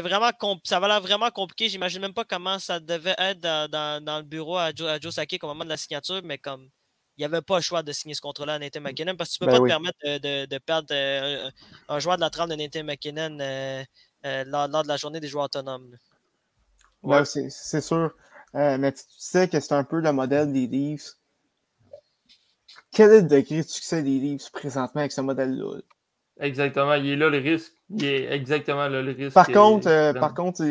[0.00, 0.30] vraiment
[0.64, 1.68] ça va l'air vraiment compliqué.
[1.68, 3.70] J'imagine même pas comment ça devait être dans,
[4.02, 6.68] dans, le bureau à Joe, à Joe Sakic au moment de la signature, mais comme
[7.16, 8.84] il n'y avait pas le choix de signer ce contrat-là à Nathan mmh.
[8.84, 11.50] McKinnon parce que tu ne peux ben pas te permettre de, de, perdre euh,
[11.88, 13.84] un joueur de la trame de Nathan McKinnon euh,
[14.26, 15.96] euh, lors, de la journée des joueurs autonomes.
[17.02, 17.24] Ouais.
[17.24, 18.14] c'est sûr.
[18.54, 21.14] Euh, mais tu tu sais que c'est un peu le modèle des Leafs.
[22.92, 25.80] Quel est le degré de succès des Leafs présentement avec ce modèle-là?
[26.40, 27.72] Exactement, il est là le risque.
[27.90, 29.34] Il est exactement là le risque.
[29.34, 30.64] Par euh, contre, euh, par contre,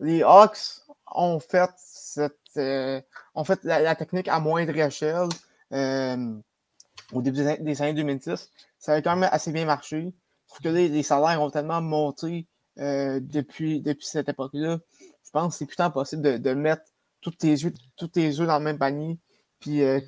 [0.00, 3.00] les, Hawks ont fait cette euh,
[3.34, 5.28] ont fait la, la technique à moindre échelle euh,
[5.72, 8.50] au début des, an- des années 2010.
[8.78, 10.12] Ça a quand même assez bien marché.
[10.46, 12.46] Sauf que les salaires ont tellement monté
[12.78, 14.78] euh, depuis, cette époque-là.
[15.00, 16.82] Je pense que c'est putain possible de, mettre
[17.20, 19.18] tous tes œufs, dans le même panier,
[19.60, 20.00] puis, euh,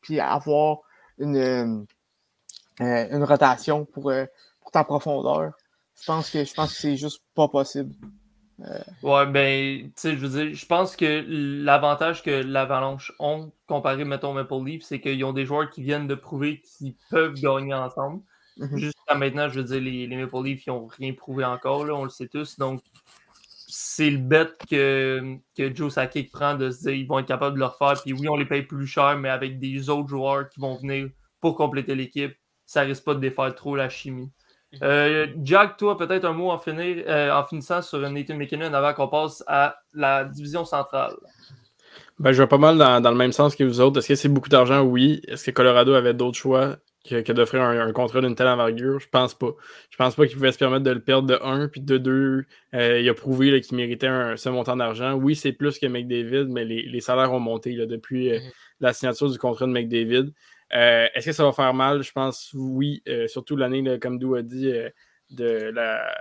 [0.00, 0.80] puis, avoir
[1.18, 1.84] une, euh,
[2.80, 4.26] euh, rotation pour, euh,
[4.60, 5.52] pour ta profondeur.
[6.00, 7.94] Je pense que je pense que c'est juste pas possible.
[9.02, 14.04] Ouais, ben, tu sais, je veux dire, je pense que l'avantage que l'Avalanche ont comparé,
[14.04, 17.74] mettons, Maple Leaf, c'est qu'ils ont des joueurs qui viennent de prouver qu'ils peuvent gagner
[17.74, 18.22] ensemble.
[18.58, 18.76] Mhm.
[18.76, 21.94] Jusqu'à maintenant, je veux dire, les, les Maple Leafs, ils n'ont rien prouvé encore, là,
[21.94, 22.58] on le sait tous.
[22.58, 22.82] Donc,
[23.72, 27.54] c'est le bet que, que Joe Sakic prend de se dire ils vont être capables
[27.54, 28.00] de le refaire.
[28.02, 31.08] Puis oui, on les paye plus cher, mais avec des autres joueurs qui vont venir
[31.40, 32.34] pour compléter l'équipe,
[32.66, 34.30] ça risque pas de défaire trop la chimie.
[34.82, 38.94] Euh, Jack, toi, peut-être un mot en, finir, euh, en finissant sur Nathan McKinnon avant
[38.94, 41.14] qu'on passe à la division centrale.
[42.18, 43.98] Ben, je vais pas mal dans, dans le même sens que vous autres.
[43.98, 44.82] Est-ce que c'est beaucoup d'argent?
[44.82, 45.22] Oui.
[45.26, 46.76] Est-ce que Colorado avait d'autres choix
[47.08, 49.00] que, que d'offrir un, un contrat d'une telle envergure?
[49.00, 49.50] Je pense pas.
[49.90, 52.44] Je pense pas qu'il pouvait se permettre de le perdre de 1 puis de 2.
[52.74, 55.14] il a prouvé là, qu'il méritait un, ce montant d'argent.
[55.14, 58.50] Oui, c'est plus que McDavid, mais les, les salaires ont monté là, depuis euh, Mhm.
[58.80, 60.32] la signature du contrat de McDavid.
[60.72, 62.02] Euh, Est-ce que ça va faire mal?
[62.02, 63.02] Je pense oui.
[63.08, 64.88] Euh, surtout l'année, comme Dou a dit, euh,
[65.30, 66.12] de la.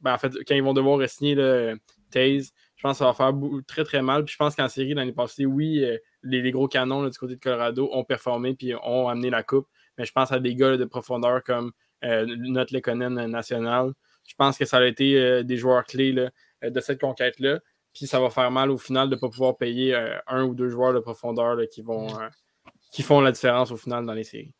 [0.00, 1.78] ben, en fait, quand ils vont devoir signer le
[2.10, 3.32] Taze, je pense que ça va faire
[3.66, 4.24] très très mal.
[4.24, 7.18] Puis je pense qu'en série l'année passée, oui, euh, les, les gros canons là, du
[7.18, 9.68] côté de Colorado ont performé puis ont amené la coupe.
[9.98, 11.72] Mais je pense à des gars là, de profondeur comme
[12.04, 13.92] euh, notre Lekonen national.
[14.26, 16.30] Je pense que ça a été euh, des joueurs clés là,
[16.62, 17.60] de cette conquête-là.
[17.94, 20.54] Puis ça va faire mal au final de ne pas pouvoir payer euh, un ou
[20.54, 22.28] deux joueurs de profondeur là, qui vont euh,
[22.92, 24.54] qui font la différence au final dans les séries.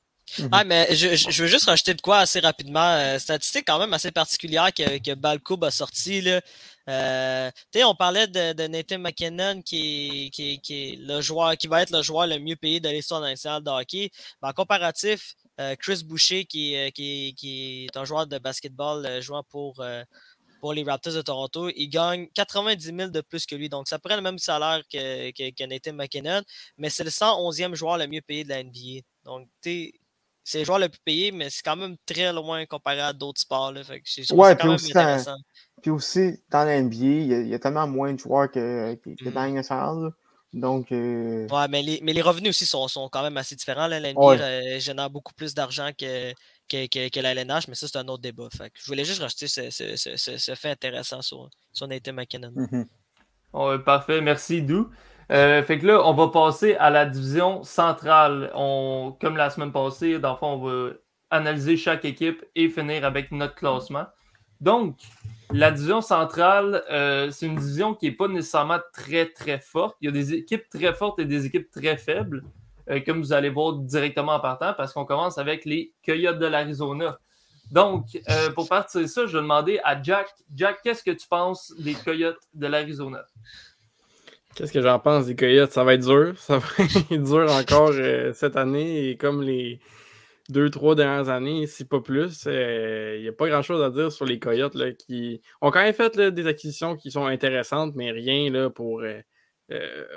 [0.51, 2.95] Ah, mais je, je- veux juste rajouter de quoi assez rapidement.
[2.95, 5.15] Euh, statistique quand même assez particulière que, que
[5.67, 6.23] a sorti.
[6.23, 6.41] Là.
[6.89, 7.51] Euh,
[7.85, 12.03] on parlait de, de Nathan McKinnon qui, qui, qui le joueur qui va être le
[12.03, 14.11] joueur le mieux payé de l'histoire nationale de hockey.
[14.41, 17.35] En comparatif, euh, Chris Boucher, qui, qui,
[17.87, 19.81] est- un joueur de basketball jouant pour,
[20.63, 23.69] pour les Raptors de Toronto, il gagne 90 000 de plus que lui.
[23.69, 26.41] Donc, ça prend le même salaire que, que, que Nathan McKinnon,
[26.79, 29.01] mais c'est le 111e joueur le mieux payé de la NBA.
[29.25, 29.93] Donc, tu sais,
[30.45, 33.41] c'est le joueur le plus payé, mais c'est quand même très loin comparé à d'autres
[33.41, 33.73] sports.
[33.73, 33.83] Là.
[33.83, 35.37] Fait que je trouve que Ouais, quand même aussi, dans- intéressant.
[35.83, 38.49] Puis aussi, dans la NBA, il y, a- il y a tellement moins de joueurs
[38.49, 39.97] que, que, que dans la nationale.
[40.05, 40.11] là.
[40.53, 43.87] Donc, euh, Ouais, mais les, mais les revenus aussi sont, sont quand même assez différents.
[43.89, 43.99] Là.
[43.99, 44.41] La NBA Ouais.
[44.41, 46.33] euh, génère beaucoup plus d'argent que,
[46.73, 48.49] que, que, que la LNH, mais ça, c'est un autre débat.
[48.57, 51.87] Fait que je voulais juste rajouter ce, ce, ce, ce- ce fait intéressant sur, sur
[51.87, 52.53] Nathan McKinnon.
[52.55, 52.87] mhm.
[53.53, 54.89] Ouais, parfait, merci Dou.
[55.31, 58.51] Euh, fait que là, on va passer à la division centrale.
[58.55, 60.91] On, comme la semaine passée, dans le fond, on va
[61.31, 64.07] analyser chaque équipe et finir avec notre classement.
[64.61, 64.99] Donc,
[65.51, 69.97] la division centrale, euh, c'est une division qui n'est pas nécessairement très, très forte.
[70.01, 72.43] Il y a des équipes très fortes et des équipes très faibles,
[72.91, 76.47] euh, comme vous allez voir directement en partant, parce qu'on commence avec les Coyotes de
[76.47, 77.19] l'Arizona.
[77.71, 80.29] Donc, euh, pour partir de ça, je vais demander à Jack.
[80.55, 83.25] Jack, qu'est-ce que tu penses des Coyotes de l'Arizona?
[84.55, 85.73] Qu'est-ce que j'en pense des Coyotes?
[85.73, 86.35] Ça va être dur.
[86.39, 89.81] Ça va être dur encore euh, cette année et comme les
[90.51, 92.45] deux, trois dernières années, si pas plus.
[92.47, 95.83] euh, Il n'y a pas grand-chose à dire sur les Coyotes là, qui ont quand
[95.83, 99.23] même fait des acquisitions qui sont intéressantes, mais rien là, pour euh, euh,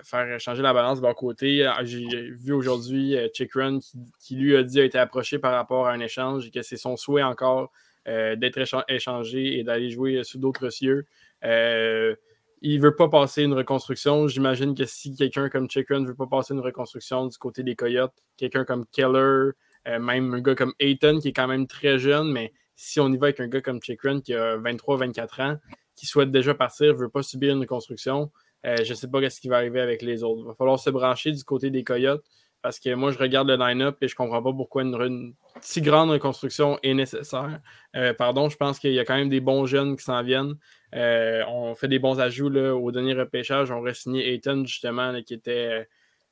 [0.03, 1.65] faire changer la balance de leur côté.
[1.65, 5.39] Ah, J'ai vu aujourd'hui euh, Chick Run qui, qui, lui a dit a été approché
[5.39, 7.71] par rapport à un échange et que c'est son souhait encore
[8.07, 11.05] euh, d'être écha- échangé et d'aller jouer sous d'autres cieux.
[11.43, 12.15] Euh,
[12.61, 14.27] il veut pas passer une reconstruction.
[14.27, 17.75] J'imagine que si quelqu'un comme Chicken ne veut pas passer une reconstruction du côté des
[17.75, 19.51] Coyotes, quelqu'un comme Keller,
[19.87, 23.09] euh, même un gars comme Ayton qui est quand même très jeune, mais si on
[23.11, 25.57] y va avec un gars comme Chicken qui a 23-24 ans,
[25.95, 28.31] qui souhaite déjà partir, ne veut pas subir une reconstruction,
[28.65, 30.41] euh, je ne sais pas ce qui va arriver avec les autres.
[30.43, 32.25] Il va falloir se brancher du côté des Coyotes
[32.61, 35.81] parce que moi, je regarde le line-up et je ne comprends pas pourquoi une, si
[35.81, 37.59] grande reconstruction est nécessaire.
[37.95, 40.55] Euh, pardon, je pense qu'il y a quand même des bons jeunes qui s'en viennent.
[40.95, 43.69] Euh, on fait des bons ajouts là, au dernier repêchage.
[43.69, 45.87] On re-signé Ayton, justement, qui était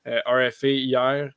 [0.05, 1.29] RFA hier.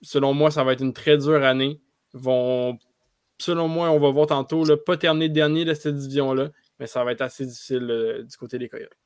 [0.00, 1.82] Selon moi, ça va être une très dure année.
[2.14, 7.04] Selon moi, on va voir tantôt, là, pas terminer dernier de cette division-là, mais ça
[7.04, 8.96] va être assez difficile du côté des Coyotes.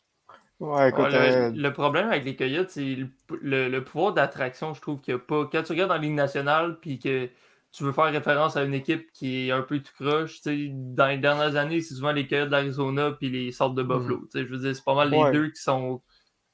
[0.61, 3.09] Ouais, écoute, Ouais, le, euh, le problème avec les Coyotes, c'est le,
[3.40, 5.49] le- le pouvoir d'attraction, je trouve qu'il n'y a pas.
[5.51, 7.29] Quand tu regardes en Ligue nationale, puis que
[7.71, 11.18] tu veux faire référence à une équipe qui est un peu tout croche, dans les
[11.18, 14.27] dernières années, c'est souvent les Coyotes d'Arizona puis les sortes de Buffalo.
[14.35, 16.03] Je veux dire, c'est pas mal les deux qui sont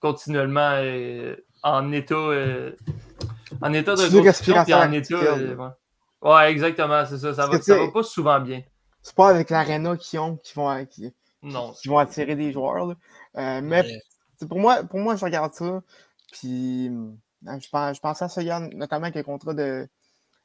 [0.00, 2.72] continuellement euh, en état euh,
[3.62, 5.14] en état de construction puis en état.
[5.14, 5.56] Euh,
[6.20, 6.50] ouais.
[6.50, 7.32] exactement, c'est ça.
[7.32, 8.62] Ça va, ça va pas souvent bien.
[9.00, 11.12] C'est pas avec l'aréna qu'ils ont qui vont, qui,
[11.88, 12.94] vont attirer des joueurs.
[13.34, 13.84] Mais
[14.48, 15.82] pour moi, pour moi, je regarde ça.
[16.32, 16.90] Puis
[17.46, 18.42] je pense, je pense à ça,
[18.72, 19.88] notamment avec le contrat de,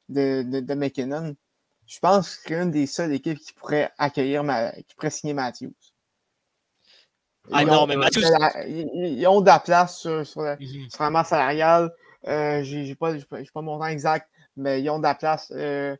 [0.09, 1.35] de, de, McKinnon.
[1.85, 4.43] Je pense que c'est une des seules équipes qui pourrait accueillir,
[4.87, 5.73] qui pourrait signer Matthews.
[7.51, 8.21] Ah non, mais Matthews.
[8.67, 11.11] Ils, ont de la place sur, sur, la, mhm.
[11.11, 11.91] masse salariale.
[12.27, 15.51] Euh, j'ai pas, pas, pas mon temps exact, mais ils ont de la place.
[15.55, 15.95] Euh,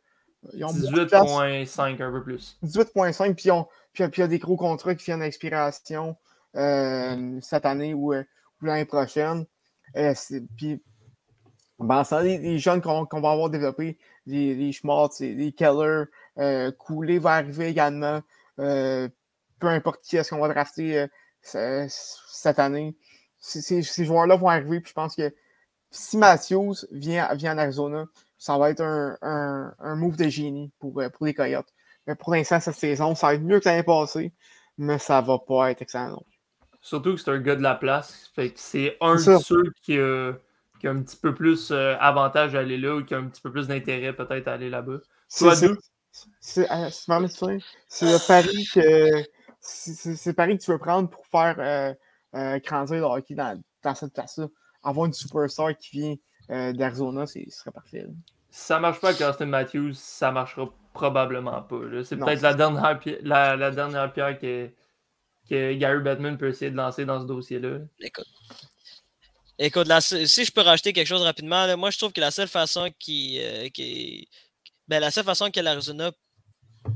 [0.54, 2.56] 18,5 un peu plus.
[2.62, 3.50] 18,5, puis,
[3.92, 8.12] puis, puis il y a des gros contrats qui viennent d'expiration euh, cette année ou,
[8.12, 8.24] euh,
[8.62, 9.46] l'année prochaine.
[9.96, 10.14] Euh,
[10.56, 10.82] puis
[11.78, 16.04] ben, ça, les, jeunes qu'on va avoir développés, les, les Schmaltz, les Keller,
[16.38, 18.20] euh, Coulé va arriver également.
[18.58, 19.08] Euh,
[19.58, 21.06] peu importe qui est-ce qu'on va drafter
[21.54, 22.96] euh, cette année.
[23.38, 25.34] Ces, joueurs-là vont arriver, puis je pense que
[25.90, 28.04] si Matthews vient, vient en Arizona,
[28.38, 31.72] ça va être un, un, move de génie pour, pour les Coyotes.
[32.06, 34.32] Mais pour l'instant, cette saison, ça va être mieux que l'année passée,
[34.76, 36.22] mais ça va pas être excellent.
[36.80, 38.30] Surtout que c'est un gars de la place.
[38.34, 40.32] Fait que c'est un de ceux qui a
[40.80, 43.26] qui a un petit peu plus euh, avantage à aller là ou qui a un
[43.26, 44.98] petit peu plus d'intérêt peut-être à aller là-bas.
[45.28, 45.76] C'est euh,
[48.00, 49.24] le pari que
[49.60, 51.96] c'est pari que tu veux prendre pour faire
[52.34, 54.46] euh, grandir le hockey dans, dans cette place-là.
[54.82, 58.06] Avoir une superstar qui vient d'Arizona, ce serait parfait.
[58.48, 61.76] Si ça marche pas avec Austin Matthews, ça marchera probablement pas.
[62.02, 64.70] C'est peut-être la dernière, la, la dernière pierre que,
[65.50, 67.78] que Gary Batman peut essayer de lancer dans ce dossier-là.
[69.58, 72.90] Écoute, si je peux rajouter quelque chose rapidement, moi je trouve que la seule façon
[72.98, 73.68] qui, euh,
[74.88, 76.12] ben, la seule façon que l'Arizona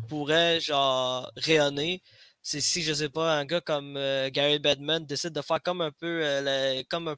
[0.08, 2.02] pourrait genre rayonner,
[2.40, 5.80] c'est si je sais pas un gars comme euh, Gary Bedman décide de faire comme
[5.80, 7.16] un peu euh, comme un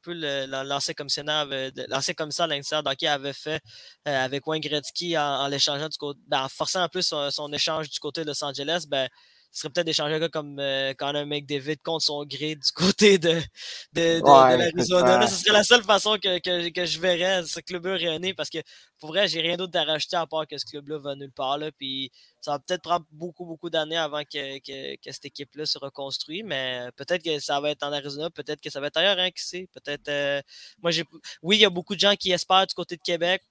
[0.63, 1.23] l'ancien commissaire
[1.89, 3.61] l'ancien commissaire d'hockey avait fait
[4.05, 7.89] avec Wayne Gretzky en, l'échangeant du côté ben, en forçant un peu son, son, échange
[7.89, 9.07] du côté de Los Angeles ben
[9.51, 13.17] ce serait peut-être d'échanger un gars comme euh, Connor McDavid contre son gré du côté
[13.17, 13.41] de,
[13.93, 15.27] de, de, l'Arizona.
[15.27, 18.59] Ce serait la seule façon que, que, que je verrais ce club-là rayonner parce que
[18.99, 21.57] pour vrai, j'ai rien d'autre à rajouter à part que ce club-là va nulle part.
[21.57, 25.65] Là, puis ça va peut-être prendre beaucoup, beaucoup d'années avant que, que, que cette équipe-là
[25.65, 28.97] se reconstruise, mais peut-être que ça va être en Arizona, peut-être que ça va être
[28.97, 29.67] ailleurs, hein, qui sait?
[29.73, 30.07] Peut-être.
[30.09, 30.41] Euh,
[30.81, 31.03] moi, j'ai.
[31.41, 33.43] Oui, il y a beaucoup de gens qui espèrent du côté de Québec.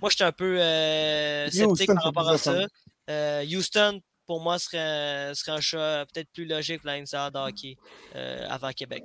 [0.00, 2.66] Moi, je suis un peu euh, sceptique par rapport à ça.
[3.10, 7.78] Euh, Houston, pour moi, serait, serait un choix peut-être plus logique pour l'Inside hockey
[8.14, 9.02] euh, avant Québec.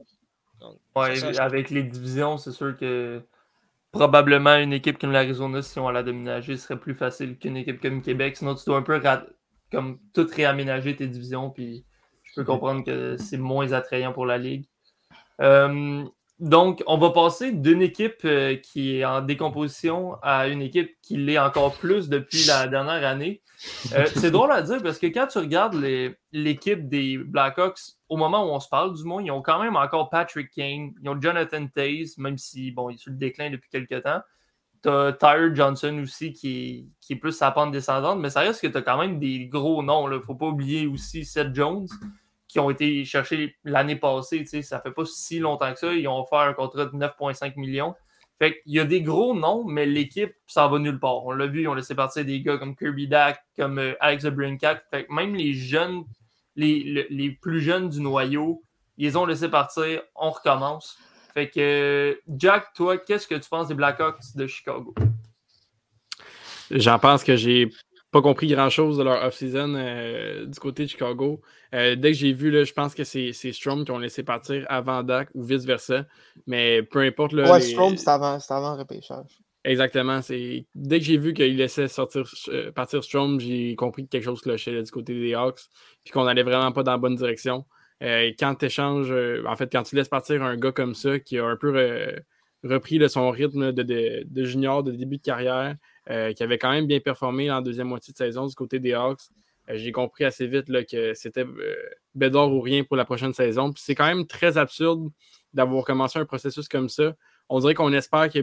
[0.98, 3.24] ouais, avec les divisions, c'est sûr que
[3.94, 8.02] probablement une équipe comme l'Arizona, si on l'a déménager, serait plus facile qu'une équipe comme
[8.02, 8.36] Québec.
[8.36, 9.02] Sinon, tu dois un peu
[9.72, 11.86] comme tout réaménager tes divisions, puis
[12.24, 14.66] je peux comprendre que c'est moins attrayant pour la ligue.
[15.40, 16.04] Euh,
[16.40, 21.16] donc, on va passer d'une équipe euh, qui est en décomposition à une équipe qui
[21.16, 23.42] l'est encore plus depuis la dernière année.
[23.94, 25.76] Euh, c'est drôle à dire parce que quand tu regardes
[26.32, 29.76] l'équipe des Blackhawks, au moment où on se parle du moins, ils ont quand même
[29.76, 33.52] encore Patrick Kane, ils ont Jonathan Taze, même si bon, il est sur le déclin
[33.52, 34.22] depuis quelques temps.
[34.82, 38.68] Tu as Tyler Johnson aussi qui est, plus sa pente descendante, mais ça reste que
[38.68, 40.10] tu as quand même des gros noms.
[40.10, 41.88] Il ne faut pas oublier aussi Seth Jones
[42.54, 44.46] qui ont été cherchés l'année passée.
[44.62, 45.92] Ça fait pas si longtemps que ça.
[45.92, 47.96] Ils ont offert un contrat de 9,5 millions.
[48.38, 51.26] Fait qu'il y a des gros noms, mais l'équipe, ça va nulle part.
[51.26, 54.26] On l'a vu, ils ont laissé partir des gars comme Kirby Dack, comme euh, Alex
[54.26, 54.84] Brinkat.
[54.92, 56.04] Fait que même les jeunes,
[56.56, 58.62] les, les, plus jeunes du noyau,
[58.98, 60.04] ils ont laissé partir.
[60.16, 61.00] On recommence.
[61.34, 64.94] Fait que, Jack, toi, qu'est-ce que tu penses des Blackhawks de Chicago?
[66.70, 67.72] J'en pense que j'ai
[68.14, 71.42] pas compris grand-chose de leur off-season euh, du côté de Chicago.
[71.74, 74.66] Euh, dès que j'ai vu, là, je pense que c'est Strom qui ont laissé partir
[74.70, 76.06] avant Dak ou vice-versa.
[76.46, 77.34] Mais peu importe.
[77.34, 79.40] Là, ouais, Strom, c'est avant, avant, le repêchage.
[79.66, 80.20] Exactement.
[80.30, 84.42] Dès que j'ai vu qu'il laissait sortir, euh, partir Strom, j'ai compris que quelque chose
[84.42, 85.62] clochait du côté des Hawks.
[86.04, 87.66] Puis qu'on n'allait vraiment pas dans la bonne direction.
[88.00, 89.12] quand tu échanges,
[89.48, 92.22] en fait, quand tu laisses partir un gars comme ça qui a un peu
[92.64, 93.84] repris son rythme de,
[94.24, 95.76] de, junior de début de carrière,
[96.08, 99.22] qui avait quand même bien performé en deuxième moitié de saison du côté des Hawks.
[99.70, 101.76] Euh, j'ai compris assez vite là, que c'était euh,
[102.16, 103.74] Bédard ou rien pour la prochaine saison.
[103.78, 105.10] C'est quand même très absurde
[105.54, 107.14] d'avoir commencé un processus comme ça.
[107.50, 108.40] On dirait qu'on espère que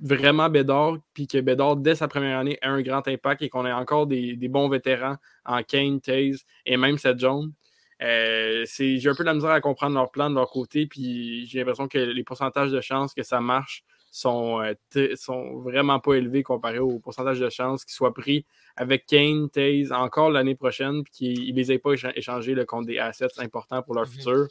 [0.00, 3.66] vraiment Bédard, puis que Bédard, dès sa première année, a un grand impact et qu'on
[3.66, 7.52] ait encore des, bons vétérans en Kane, Taze et même Seth Jones.
[8.00, 11.60] j'ai un peu de la misère à comprendre leur plan de leur côté, puis j'ai
[11.60, 16.44] l'impression que les pourcentages de chances que ça marche sont, euh, sont vraiment pas élevés
[16.44, 18.46] comparé au pourcentage de chances qu'ils soient pris
[18.76, 22.98] avec Kane, Taze encore l'année prochaine, puis qu'ils ne les aient pas échangés contre des
[22.98, 24.12] assets importants pour leur mhm.
[24.12, 24.48] futur.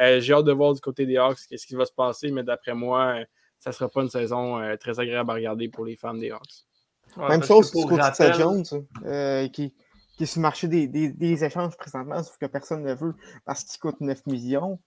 [0.00, 2.42] Euh, j'ai hâte de voir du côté des Hawks qu'est-ce qui va se passer, mais
[2.42, 3.16] d'après moi,
[3.58, 6.64] ça ne sera pas une saison très agréable à regarder pour les fans des Hawks.
[7.18, 8.64] Même chose pour côté de Jones,
[9.52, 9.74] qui,
[10.16, 13.64] qui est sur le marché des, des, échanges présentement, sauf que personne ne veut parce
[13.64, 14.78] qu'il coûte 9 millions.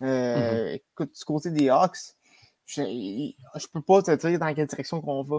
[0.00, 0.74] Euh, mhm.
[0.74, 2.14] Écoute, du côté des Hawks,
[2.66, 5.38] je ne peux pas te dire dans quelle direction qu'on va.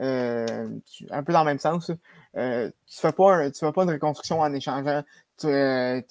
[0.00, 0.68] Euh,
[1.10, 1.90] un peu dans le même sens.
[2.36, 5.04] Euh, tu ne fais, pas fais pas une reconstruction en échangeant
[5.36, 6.04] tes,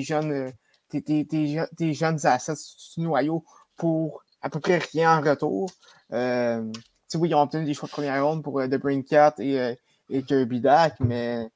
[0.00, 0.52] jeunes,
[0.92, 2.54] jeunes assets
[2.94, 3.44] du noyau
[3.76, 5.70] pour à peu près rien en retour.
[6.10, 9.76] oui, ils ont obtenu des choix de première ronde pour The Brain Cat et,
[10.08, 11.48] et Kirby Dak, mais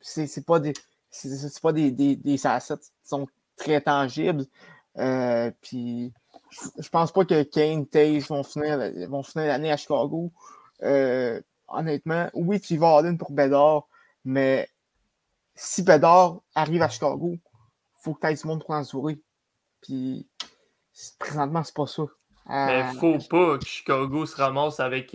[0.00, 0.74] c'est pas des
[1.10, 4.46] c'est pas des, des, des, assets qui sont très tangibles.
[4.98, 6.12] Euh, puis
[6.50, 10.32] je pense pas que Kane, Taze vont finir, vont finir l'année à Chicago.
[10.82, 13.88] Euh, honnêtement, oui, tu vas aller pour Bédard,
[14.24, 14.68] mais
[15.54, 17.40] si Bédard arrive à Chicago, il
[18.02, 19.10] faut que tu ailles du monde pour.
[19.82, 20.28] Puis
[21.18, 22.04] présentement, c'est pas ça.
[22.48, 25.14] Mais euh, faut pas que Chicago se ramasse avec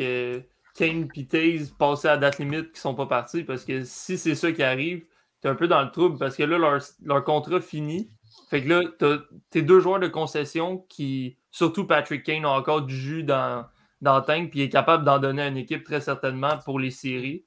[0.76, 4.36] Kane et Taze passer à date limite qui sont pas partis parce que si c'est
[4.36, 5.06] ça qui arrive,
[5.41, 8.10] tu es un peu dans le trouble parce que là, leur, leur contrat finit.
[8.50, 9.17] Fait que là, t'as
[9.50, 13.65] tes deux joueurs de concession qui, surtout Patrick Kane, ont encore du jus dans,
[14.02, 16.91] dans le tank, puis est capable d'en donner à une équipe très certainement pour les
[16.91, 17.46] séries.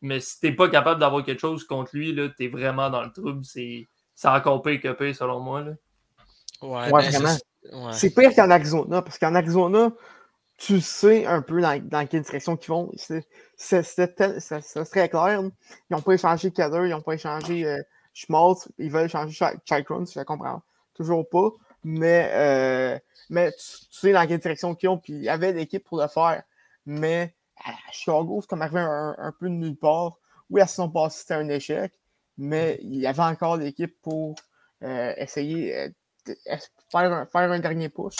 [0.00, 3.10] Mais si t'es pas capable d'avoir quelque chose contre lui, là, t'es vraiment dans le
[3.10, 3.44] trouble.
[3.44, 3.88] C'est,
[4.24, 5.62] encore pire que pire, selon moi.
[5.62, 5.72] Là.
[6.62, 7.92] Ouais, ben, vraiment.
[7.92, 9.92] C'est pire qu'en Arizona, parce qu'en Arizona,
[10.56, 12.92] tu sais un peu dans, dans quelle direction ils vont.
[13.56, 13.82] C'est
[14.90, 15.40] très clair.
[15.42, 15.50] Ils
[15.90, 20.20] n'ont pas échangé Kader, ils n'ont pas échangé euh, Schmaltz, ils veulent échanger Chikron, je
[20.22, 20.62] comprends
[20.94, 21.50] toujours pas.
[21.82, 22.98] Mais, euh,
[23.30, 23.58] mais tu,
[23.90, 26.42] sais dans quelle direction ils ont, puis il y avait l'équipe pour le faire.
[26.84, 30.18] Mais à Chicago, c'est comme arrivé un, un, peu de nulle part.
[30.50, 31.92] Oui, la saison passée, c'était un échec,
[32.36, 34.34] mais il y avait encore l'équipe pour
[34.82, 35.88] euh, essayer euh,
[36.26, 36.36] de
[36.90, 38.16] faire un, faire un dernier push.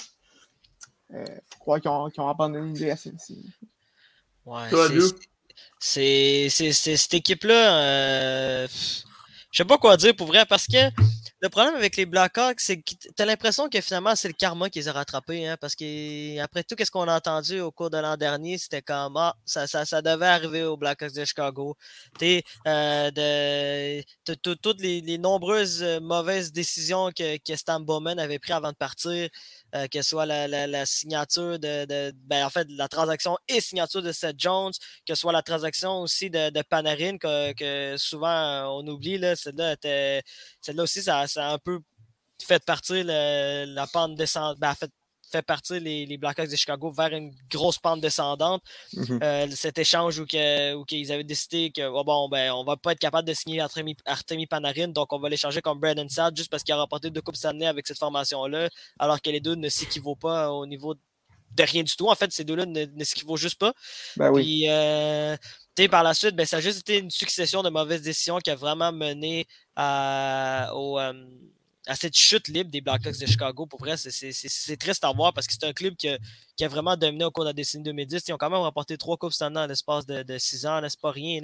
[1.12, 3.12] Euh, faut croire qu'ils ont, abandonné l'idée assez
[4.44, 4.68] Ouais,
[5.78, 8.66] c'est cette équipe-là.
[9.50, 10.78] Euh, je sais pas quoi dire pour vrai parce que
[11.42, 14.68] le problème avec les Blackhawks, c'est que tu as l'impression que finalement c'est le karma
[14.68, 15.48] qui les a rattrapés.
[15.48, 18.82] Hein, parce que après tout ce qu'on a entendu au cours de l'an dernier, c'était
[18.82, 21.76] comme ah, ça, ça, ça, devait arriver aux Blackhawks de Chicago.
[22.66, 24.02] Euh,
[24.62, 29.28] toutes les, nombreuses mauvaises décisions que, que Stan Bowman avait prises avant de partir.
[29.76, 34.34] Euh, que soit la, signature de, ben, en fait, la transaction et signature de Seth
[34.36, 34.72] Jones,
[35.06, 39.76] que ce soit la transaction aussi de, Panarin, que, souvent euh, on oublie, là, celle-là,
[40.60, 41.78] celle-là aussi, ça, a un peu
[42.42, 44.90] fait partir la pente descendante, ben, fait,
[45.30, 48.62] fait partir les, les Blackhawks de Chicago vers une grosse pente descendante.
[48.94, 49.22] Mm-hmm.
[49.22, 52.98] Euh, cet échange où, ils avaient décidé que oh, bon, ben, on va pas être
[52.98, 56.62] capable de signer Artemi, Artemi Panarin, donc on va l'échanger comme Brandon Saad juste parce
[56.62, 60.16] qu'il a remporté deux Coupes Stanley avec cette formation-là, alors que les deux ne s'équivaut
[60.16, 62.08] pas au niveau de rien du tout.
[62.08, 63.72] En fait, ces deux-là ne, s'équivaut juste pas.
[64.16, 64.42] Ben oui.
[64.42, 65.36] Puis, euh,
[65.90, 68.54] par la suite, ben, ça a juste été une succession de mauvaises décisions qui a
[68.54, 70.98] vraiment mené à, au.
[70.98, 71.12] Euh,
[71.86, 73.66] à cette chute libre des Blackhawks de Chicago.
[73.66, 77.24] Pour vrai, c'est triste à voir parce que c'est un club qui a, vraiment dominé
[77.24, 78.24] au cours de la décennie 2010.
[78.28, 81.10] Ils ont quand même remporté trois Coupes Stanley en l'espace de, six ans, n'est-ce pas
[81.10, 81.40] rien?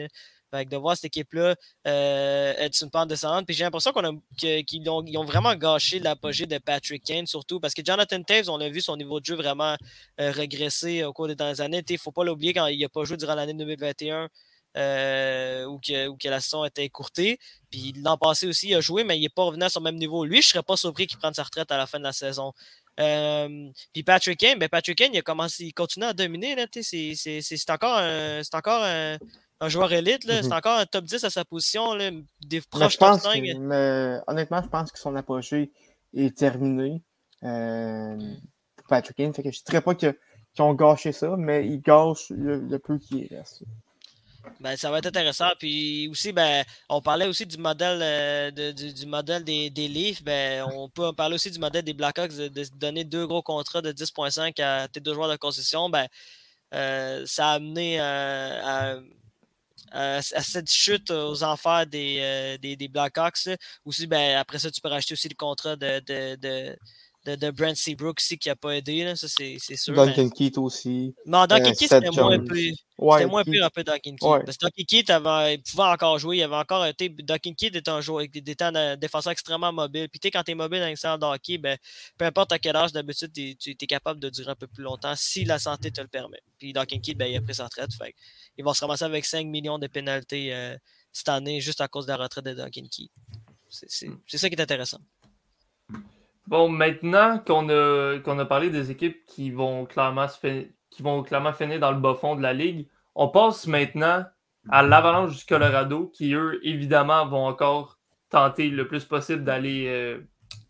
[0.53, 1.55] de voir cette équipe-là
[1.87, 3.44] euh, être une pente descendante.
[3.46, 3.92] Puis j'ai l'impression
[4.37, 8.68] qu'ils ont, vraiment gâché l'apogée de Patrick Kane, surtout parce que Jonathan Taves, on a
[8.68, 9.77] vu son niveau de jeu vraiment
[10.20, 11.83] euh, regresser au cours des dernières années.
[11.87, 14.31] Il ne faut pas l'oublier quand il n'a pas joué durant l'année 2021.
[14.77, 17.39] Euh, ou, que, ou, que, la saison était écourtée.
[17.71, 19.97] Puis l'an passé aussi, il a joué, mais il n'est pas revenu à son même
[19.97, 20.25] niveau.
[20.27, 22.12] Lui, je ne serais pas surpris qu'il prenne sa retraite à la fin de la
[22.12, 22.53] saison.
[23.01, 26.57] Euh, puis Patrick Kane, ben Patrick Kane, il a commencé, il continue à dominer.
[26.83, 29.17] C'est encore, un, encore un,
[29.61, 30.25] un, joueur élite.
[30.27, 30.57] C'est mm-hmm.
[30.57, 31.95] encore un top 10 à sa position.
[31.95, 32.11] Là,
[32.43, 33.43] des proches top 5.
[33.59, 35.71] mais, honnêtement, je pense que son apogée
[36.15, 37.03] est terminé.
[37.45, 38.17] Euh,
[38.77, 39.33] pour Patrick Kane.
[39.33, 40.15] Fait que je ne dirais pas qu'ils
[40.59, 43.62] ont gâché ça, mais ils gâchent le, le peu qui reste.
[44.61, 45.51] Ben, ça va être intéressant.
[45.59, 50.23] Puis aussi, ben, on parlait aussi du modèle, euh, du, modèle des, des Leafs.
[50.23, 53.83] Ben, on peut parler aussi du modèle des Blackhawks de, de donner deux gros contrats
[53.83, 55.89] de 10,5 à tes deux joueurs de concession.
[55.91, 56.07] Ben,
[56.75, 59.01] euh, ça a amené euh,
[59.93, 63.49] à, cette chute aux enfers des, des, Blackhawks.
[63.85, 66.01] Aussi, ben, après ça, tu peux racheter aussi le contrat de,
[66.37, 66.77] de,
[67.35, 69.95] de Brent Seabrook aussi qui n'a pas aidé, là, ça c'est sûr.
[69.95, 71.14] Duncan mais- Keith aussi.
[71.27, 72.74] Non, Duncan euh, Keith, c'était moins pire.
[72.99, 74.22] Ouais, C'était moins Keith- pire un peu Duncan Keith.
[74.22, 74.45] Ouais.
[74.45, 76.37] Parce que Duncan Keith avait, il pouvait encore jouer.
[76.39, 77.09] Il avait encore été.
[77.09, 80.09] Duncan Keith était un joueur, était un défenseur extrêmement mobile.
[80.09, 81.77] Puis tu sais, quand tu es mobile dans une salle de hockey, ben,
[82.16, 85.14] peu importe à quel âge, d'habitude, tu es capable de durer un peu plus longtemps
[85.16, 86.41] si la santé te le permet.
[86.59, 87.93] Puis Duncan Keith, ben, il a pris sa retraite.
[87.93, 88.16] Fait, que
[88.59, 90.77] il va se ramasser avec 5 millions de pénalités euh,
[91.12, 93.11] cette année juste à cause de la retraite de Duncan Keith.
[93.68, 94.99] C'est c'est ça qui est intéressant.
[96.47, 100.26] Bon, maintenant qu'on a, qu'on a parlé des équipes qui vont, clairement
[100.90, 104.24] qui vont clairement finir dans le bas fond de la ligue, on passe maintenant
[104.68, 107.99] à l'Avalanche du Colorado qui, eux, évidemment, vont encore
[108.30, 110.20] tenter le plus possible d'aller euh,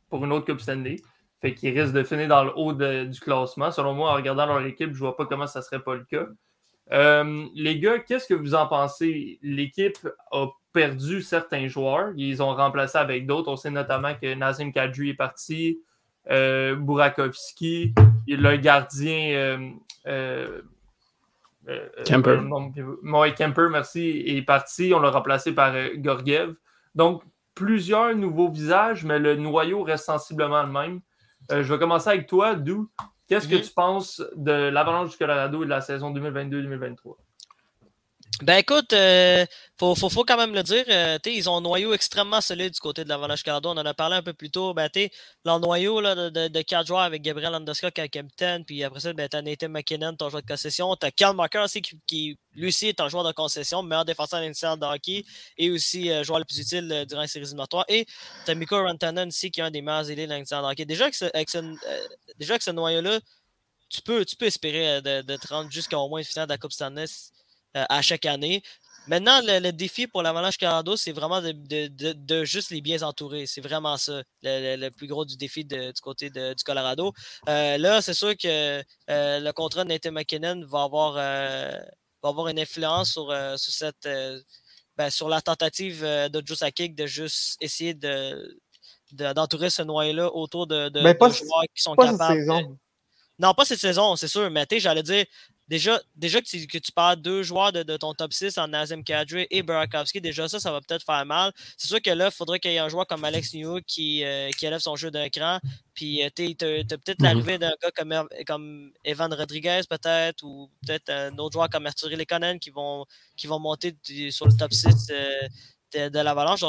[0.08, 0.96] pour une autre Coupe Stanley.
[1.40, 3.70] Fait qu'ils risquent de finir dans le haut du classement.
[3.70, 6.26] Selon moi, en regardant leur équipe, je vois pas comment ça serait pas le cas.
[6.92, 9.38] Euh, les gars, qu'est-ce que vous en pensez?
[9.42, 9.98] L'équipe
[10.30, 12.12] a perdu certains joueurs.
[12.16, 13.50] Ils ont remplacé avec d'autres.
[13.50, 15.80] On sait notamment que Nazim Kadri est parti,
[16.30, 17.94] euh, Burakovsky,
[18.26, 19.70] il le gardien
[20.06, 20.62] euh,
[22.04, 22.40] Kemper.
[23.36, 24.92] Kemper, merci, est parti.
[24.94, 26.54] On l'a remplacé par Gorgiev.
[26.94, 27.22] Donc,
[27.54, 31.00] plusieurs nouveaux visages, mais le noyau reste sensiblement le même.
[31.50, 32.88] Je vais commencer avec toi, Dou.
[33.28, 33.62] Qu'est-ce que Mhm.
[33.62, 37.16] tu penses de l'Avalanche du Colorado et de la saison 2022-2023?
[38.42, 39.46] Ben écoute, euh,
[39.78, 42.80] faut, faut, faut quand même le dire, euh, ils ont un noyau extrêmement solide du
[42.80, 43.70] côté de l'Avalanche Colorado.
[43.70, 44.74] On en a parlé un peu plus tôt.
[44.74, 44.90] Ben,
[45.46, 49.26] leur noyau là, de, quatre joueurs avec Gabriel Landeskog à capitaine, puis après ça, ben,
[49.26, 50.94] t'as Nathan McKinnon, ton joueur de concession.
[50.96, 54.42] T'as Cal Marker aussi, qui, qui, lui aussi est un joueur de concession, meilleur défenseur
[54.42, 55.24] initial de hockey,
[55.56, 57.86] et aussi euh, joueur le plus utile euh, durant les séries éliminatoires.
[57.88, 58.06] Et
[58.44, 60.84] t'as Mikko Rantanen aussi, qui est un des meilleurs ailiers de l'initial de hockey.
[60.84, 63.18] Déjà, avec ce, ce, noyau-là,
[63.88, 66.58] tu peux, tu peux espérer de, te rendre jusqu'à au moins une finale de la
[66.58, 67.06] Coupe Stanley
[67.88, 68.62] à chaque année.
[69.08, 72.80] Maintenant, le, le défi pour l'Avalanche Colorado, c'est vraiment de, de, de, de juste les
[72.80, 73.46] bien entourer.
[73.46, 77.12] C'est vraiment ça, le, le- le plus gros du défi du côté du Colorado.
[77.48, 81.78] Euh, là, c'est sûr que euh, le contrat de Nathan McKinnon va avoir, euh,
[82.22, 84.40] va avoir une influence sur, euh, sur cette, euh,
[84.96, 88.58] ben, sur la tentative euh, de Joe Sakic de juste essayer de,
[89.12, 92.10] de- d'entourer ce noyau-là autour de, de, Ben, pas de c- joueurs qui sont Pas
[92.10, 92.40] capables.
[92.40, 92.76] saison.
[93.38, 95.24] non, pas cette saison, c'est sûr, mais j'allais dire,
[95.68, 98.68] déjà, déjà que, tu, que tu parles deux joueurs de, de ton top 6 en
[98.68, 101.52] Nazem Kadri et Burakovsky, déjà ça, ça va peut-être faire mal.
[101.76, 104.24] C'est sûr que là, il faudrait qu'il y ait un joueur comme Alex Newhook qui,
[104.24, 105.58] euh, qui élève son jeu d'un cran.
[105.94, 107.24] Puis, euh, tu as peut-être Mhm.
[107.24, 112.10] l'arrivée d'un gars comme, comme Evan Rodriguez, peut-être, ou peut-être un autre joueur comme Arthur
[112.10, 113.04] Lekonen qui vont,
[113.36, 115.30] qui vont monter du- sur le top 6 euh,
[115.94, 116.60] de, l'Avalanche.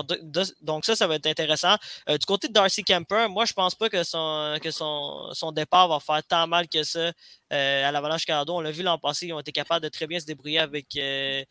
[0.61, 1.75] Donc, ça, ça va être intéressant.
[2.09, 5.51] Euh, du côté de Darcy Kemper, moi, je pense pas que son, que son, son
[5.51, 7.11] départ va faire tant mal que ça
[7.53, 8.53] euh, à l'Avalanche Colorado.
[8.55, 10.87] On l'a vu l'an passé, ils ont été capables de très bien se débrouiller avec,
[10.97, 11.43] euh,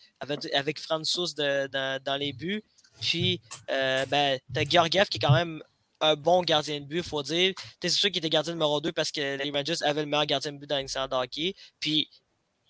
[0.52, 2.62] avec, Francis dans, les buts.
[3.00, 3.40] Puis,
[3.70, 5.62] euh, ben, t'as Georgiev qui est quand même
[6.00, 7.54] un bon gardien de but, faut dire.
[7.80, 10.52] T'es sûr qu'il était gardien numéro 2 parce que les Rangers avaient le meilleur gardien
[10.52, 11.54] de but dans l'incident de hockey.
[11.80, 12.10] Puis,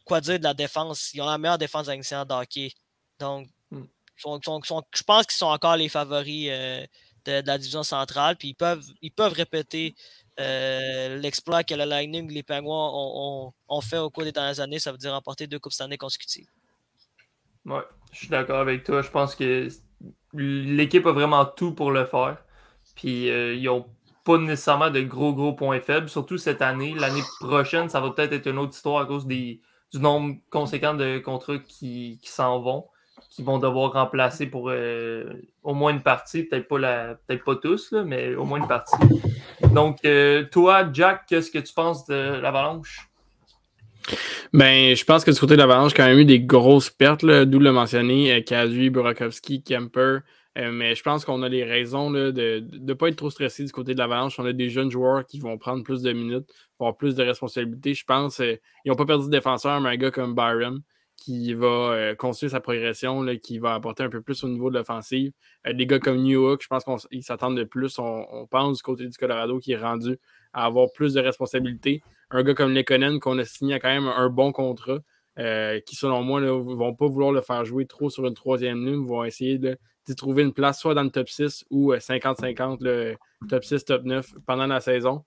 [0.05, 1.13] quoi dire de la défense?
[1.15, 2.73] Ils ont la meilleure défense dans l'incident de hockey.
[3.19, 3.49] Donc.
[4.17, 6.85] Je pense qu'ils sont encore les favoris euh,
[7.25, 8.37] de, la division centrale.
[8.37, 9.95] Puis, ils peuvent, ils peuvent répéter
[10.39, 12.91] euh, l'exploit que le Lightning, les Penguins
[13.69, 14.79] ont, fait au cours des dernières années.
[14.79, 16.49] Ça veut dire remporter deux Coupes Stanley consécutives.
[17.65, 19.03] Ouais, je suis d'accord avec toi.
[19.03, 19.69] Je pense que
[20.33, 22.39] l'équipe a vraiment tout pour le faire.
[22.95, 23.87] Puis euh, ils n'ont
[24.25, 26.95] pas nécessairement de gros, gros points faibles, surtout cette année.
[26.95, 29.61] L'année prochaine, ça va peut-être être une autre histoire à cause des,
[29.93, 32.87] du nombre conséquent de contrats qui, qui s'en vont,
[33.37, 35.25] qui vont devoir remplacer pour euh,
[35.63, 38.67] au moins une partie, peut-être pas, la, peut pas tous, là, mais au moins une
[38.67, 38.97] partie.
[39.75, 43.11] Donc, euh, toi, Jack, qu'est-ce que tu penses de l'Avalanche?
[44.55, 47.59] Ben, je pense que du côté de l'Avalanche, quand même eu des grosses pertes, d'où
[47.59, 50.21] le mentionné, euh, Kadri, Burakovsky, Kemper.
[50.59, 53.73] Mais je pense qu'on a les raisons là, de ne pas être trop stressé du
[53.73, 54.39] côté de l'Avalanche.
[54.39, 57.93] On a des jeunes joueurs qui vont prendre plus de minutes, avoir plus de responsabilités.
[57.93, 58.55] Je pense euh,
[58.87, 60.81] ils n'ont pas perdu de défenseur, mais un gars comme Byron
[61.17, 64.79] qui va euh, construire sa progression, qui va apporter un peu plus au niveau de
[64.79, 65.33] l'offensive.
[65.67, 67.99] Euh, des gars comme New Hook, je pense qu'ils s'attendent de plus.
[67.99, 70.19] On, pense du côté du Colorado qui est rendu
[70.53, 72.03] à avoir plus de responsabilités.
[72.31, 74.99] Un gars comme Lekonen qu'on a signé quand même un bon contrat.
[75.39, 78.87] Euh, qui, selon moi, ne vont pas vouloir le faire jouer trop sur une troisième
[78.87, 82.79] ligne, vont essayer de, d'y trouver une place soit dans le top 6 ou 50-50,
[82.81, 85.27] le top 6, top 9 pendant la saison.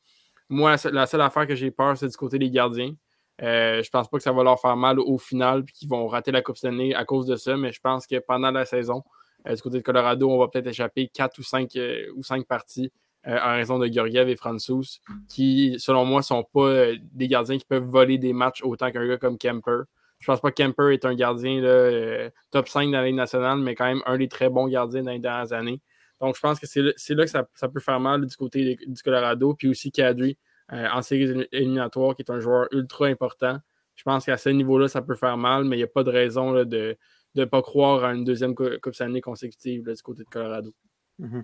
[0.50, 2.96] Moi, la seule affaire que j'ai peur, c'est du côté des gardiens.
[3.42, 6.08] Euh, je pense pas que ça va leur faire mal au final puis qu'ils vont
[6.08, 9.04] rater la Coupe Stanley à cause de ça, mais je pense que pendant la saison,
[9.48, 12.46] euh, du côté de Colorado, on va peut-être échapper 4 ou 5, euh, ou 5
[12.46, 12.92] parties
[13.28, 17.66] euh, en raison de Georgiev et Francis, qui, selon moi, sont pas des gardiens qui
[17.66, 19.84] peuvent voler des matchs autant qu'un gars comme Kemper.
[20.20, 23.60] Je pense pas que Kemper est un gardien là, top 5 dans la Ligue nationale,
[23.60, 25.82] mais quand même un des très bons gardiens dans les dernières années.
[26.20, 26.82] Donc, je pense que c'est
[27.14, 29.54] là, que ça, peut faire mal du côté du Colorado.
[29.54, 30.38] Puis aussi Kadri
[30.72, 33.58] en séries éliminatoires, qui est un joueur ultra important.
[33.96, 36.12] Je pense qu'à ce niveau-là, ça peut faire mal, mais il n'y a pas de
[36.12, 36.98] raison de
[37.36, 40.74] ne pas croire à une deuxième Coupe Stanley consécutive du côté de Colorado.
[41.20, 41.44] Mm-hmm.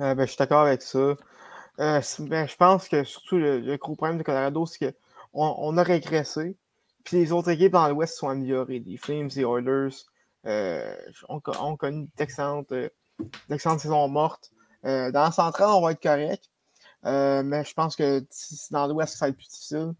[0.00, 1.16] Euh, ben, je suis d'accord avec ça.
[1.78, 4.92] Euh, ben, je pense que surtout le, gros problème de Colorado, c'est
[5.32, 6.56] qu'on on a régressé.
[7.04, 8.82] Puis les autres équipes dans l'Ouest sont améliorées.
[8.84, 9.94] Les Flames, les Oilers
[11.28, 12.72] ont, connu d'excellentes
[13.78, 14.50] saisons mortes.
[14.82, 16.50] dans la centrale, on va être correct.
[17.04, 18.24] Euh, mais je pense que
[18.70, 19.92] dans l'Ouest, ça va être plus difficile.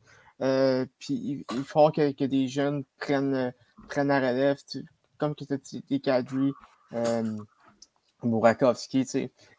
[0.43, 3.53] Euh, puis il, faut que, des jeunes prennent,
[3.89, 4.59] prennent la relève,
[5.19, 6.53] comme que tu des Kadri,
[6.93, 7.39] euh,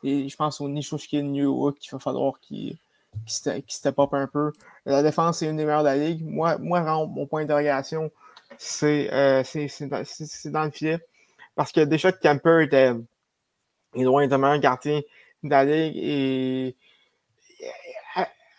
[0.03, 2.77] et je pense au Nishushkin New qu'il va falloir qu'il
[3.25, 4.51] qu step up un peu.
[4.85, 6.25] La défense est une des meilleures de la ligue.
[6.25, 8.11] Moi, moi mon point d'interrogation,
[8.57, 9.43] c'est euh,
[10.45, 10.99] dans, le filet.
[11.55, 12.93] Parce que déjà que Camper était
[13.95, 15.01] loin de meilleur gardien
[15.43, 16.75] de la ligue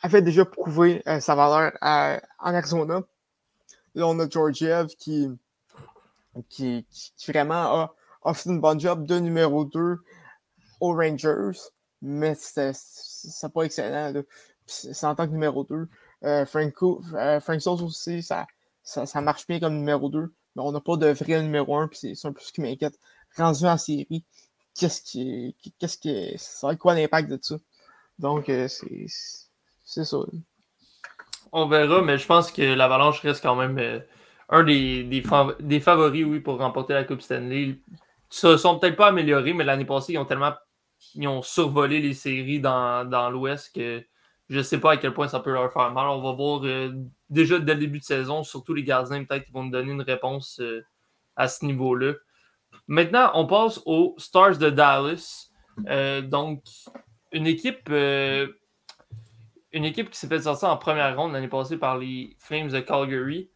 [0.02, 3.02] avait déjà prouvé euh, sa valeur en Arizona.
[3.94, 5.28] Là, on a Georgiev qui,
[6.48, 6.84] qui,
[7.26, 7.90] vraiment
[8.22, 9.98] a, fait une bonne job de numéro 2
[10.80, 11.58] aux Rangers,
[12.02, 12.72] mais c'est
[13.52, 14.12] pas excellent.
[14.66, 15.74] C'est en tant que numéro 2.
[15.74, 15.88] Euh,
[16.22, 16.44] euh,
[17.40, 18.46] Frank aussi, ça,
[18.82, 22.14] ça, marche bien comme numéro 2, mais on n'a pas de vrai numéro 1, puis
[22.14, 22.98] c'est un peu ce qui m'inquiète.
[23.36, 24.24] Rendu en série,
[24.74, 27.56] qu'est-ce qui, qu'est-ce qui, ça va quoi l'impact de ça?
[28.18, 29.47] Donc, c'est
[29.88, 30.18] c'est ça.
[31.50, 34.00] On verra, mais je pense que l'Avalanche reste quand même euh,
[34.50, 35.22] un des,
[35.80, 37.62] favoris, oui, pour remporter la Coupe Stanley.
[37.62, 37.80] Ils
[38.28, 40.52] se sont peut-être pas améliorés, mais l'année passée, ils ont tellement
[41.14, 44.04] ils ont survolé les séries dans, l'Ouest que
[44.50, 46.08] je ne sais pas à quel point ça peut leur faire mal.
[46.08, 46.92] On va voir euh,
[47.30, 50.02] déjà dès le début de saison, surtout les gardiens, peut-être qu'ils vont nous donner une
[50.02, 50.84] réponse euh,
[51.34, 52.12] à ce niveau-là.
[52.88, 55.48] Maintenant, on passe aux Stars de Dallas.
[56.24, 56.62] donc,
[57.32, 57.88] une équipe
[59.72, 62.80] une équipe qui s'est fait sortir en première ronde l'année passée par les Flames de
[62.80, 63.50] Calgary.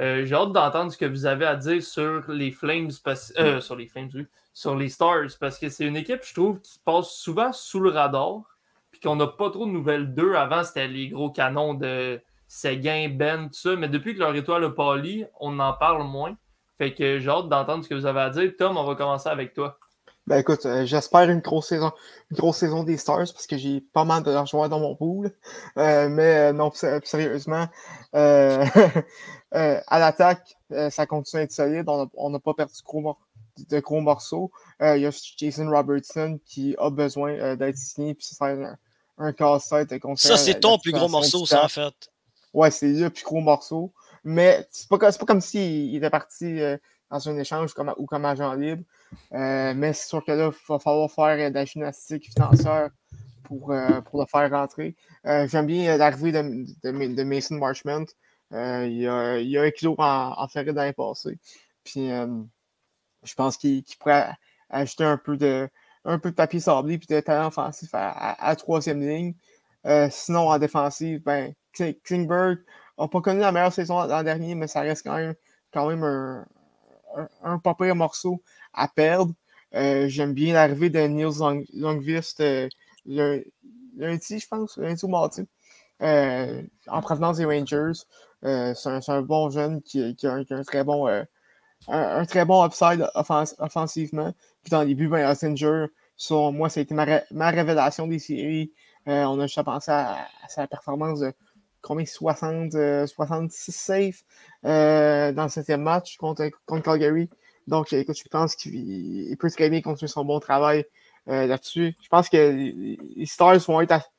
[0.00, 2.90] Euh, j'ai hâte d'entendre ce que vous avez à dire sur les Flames,
[3.38, 6.60] euh, sur les Flames, oui, sur les Stars, parce que c'est une équipe, je trouve,
[6.60, 8.42] qui passe souvent sous le radar,
[8.90, 10.34] puis qu'on n'a pas trop de nouvelles d'eux.
[10.34, 14.64] Avant, c'était les gros canons de Seguin, Ben, tout ça, mais depuis que leur étoile
[14.64, 16.36] a pâli, on en parle moins.
[16.78, 18.52] Fait que j'ai hâte d'entendre ce que vous avez à dire.
[18.56, 19.78] Tom, on va commencer avec toi.
[20.28, 21.90] Ben écoute, euh, j'espère une grosse saison,
[22.30, 25.32] une grosse saison des Stars parce que j'ai pas mal de joueurs dans mon pool.
[25.78, 26.70] Euh, mais euh, non,
[27.02, 27.66] sérieusement,
[28.12, 30.58] à l'attaque,
[30.90, 31.86] ça continue à être solide.
[31.88, 32.74] On n'a pas perdu
[33.70, 34.52] de gros, morceaux.
[34.82, 38.76] Il y a Jason Robertson qui a besoin d'être signé, puis ça un,
[39.16, 39.94] un casse-tête.
[40.16, 42.10] Ça, c'est ton plus gros morceau, ça, en fait.
[42.52, 43.94] Ouais, c'est le plus gros morceau.
[44.24, 46.60] Mais c'est pas, pas comme s'il était parti
[47.10, 48.82] dans un échange ou comme agent libre.
[49.32, 52.90] Euh, mais c'est sûr que là, il va falloir faire euh, de la gymnastique financière
[53.44, 54.94] pour, euh, pour le faire rentrer.
[55.24, 58.04] J'aime bien l'arrivée de, Mason Marchment.
[58.52, 61.38] il, a, a un kilo en, en ferré dans passé.
[61.84, 62.10] Puis
[63.24, 64.30] je pense qu'il pourrait
[64.68, 65.70] ajouter un peu de
[66.30, 69.34] papier sablé et de talent offensif à, à, troisième ligne.
[70.10, 71.54] sinon, en défensive, ben,
[72.04, 72.58] Klingberg
[72.98, 75.34] n'a pas connu la meilleure saison l'an dernier, mais ça reste quand même,
[75.72, 76.46] quand même un,
[77.16, 78.42] un, un morceau
[78.72, 79.32] à perdre.
[79.74, 82.68] Euh, j'aime bien l'arrivée de Niels Longvist euh,
[83.06, 85.42] lundi, je pense, lundi ou mardi,
[86.02, 88.00] euh, en provenance des Rangers.
[88.42, 91.06] c'est un, bon jeune qui, a, un, très bon
[91.88, 94.32] un, très bon upside offensivement.
[94.62, 95.86] Puis dans les buts, ben, Ossinger,
[96.30, 98.72] moi, ça a été ma, révélation des séries.
[99.06, 101.32] on a juste à penser à, sa performance de
[101.82, 102.72] combien 60,
[103.06, 104.24] 66 safe
[104.62, 107.28] dans le septième match contre, contre Calgary.
[107.68, 110.86] Donc, écoute, je pense qu'il peut très bien continuer son bon travail
[111.28, 111.94] euh, là-dessus.
[112.02, 112.36] Je pense que
[113.16, 114.10] les Stars vont être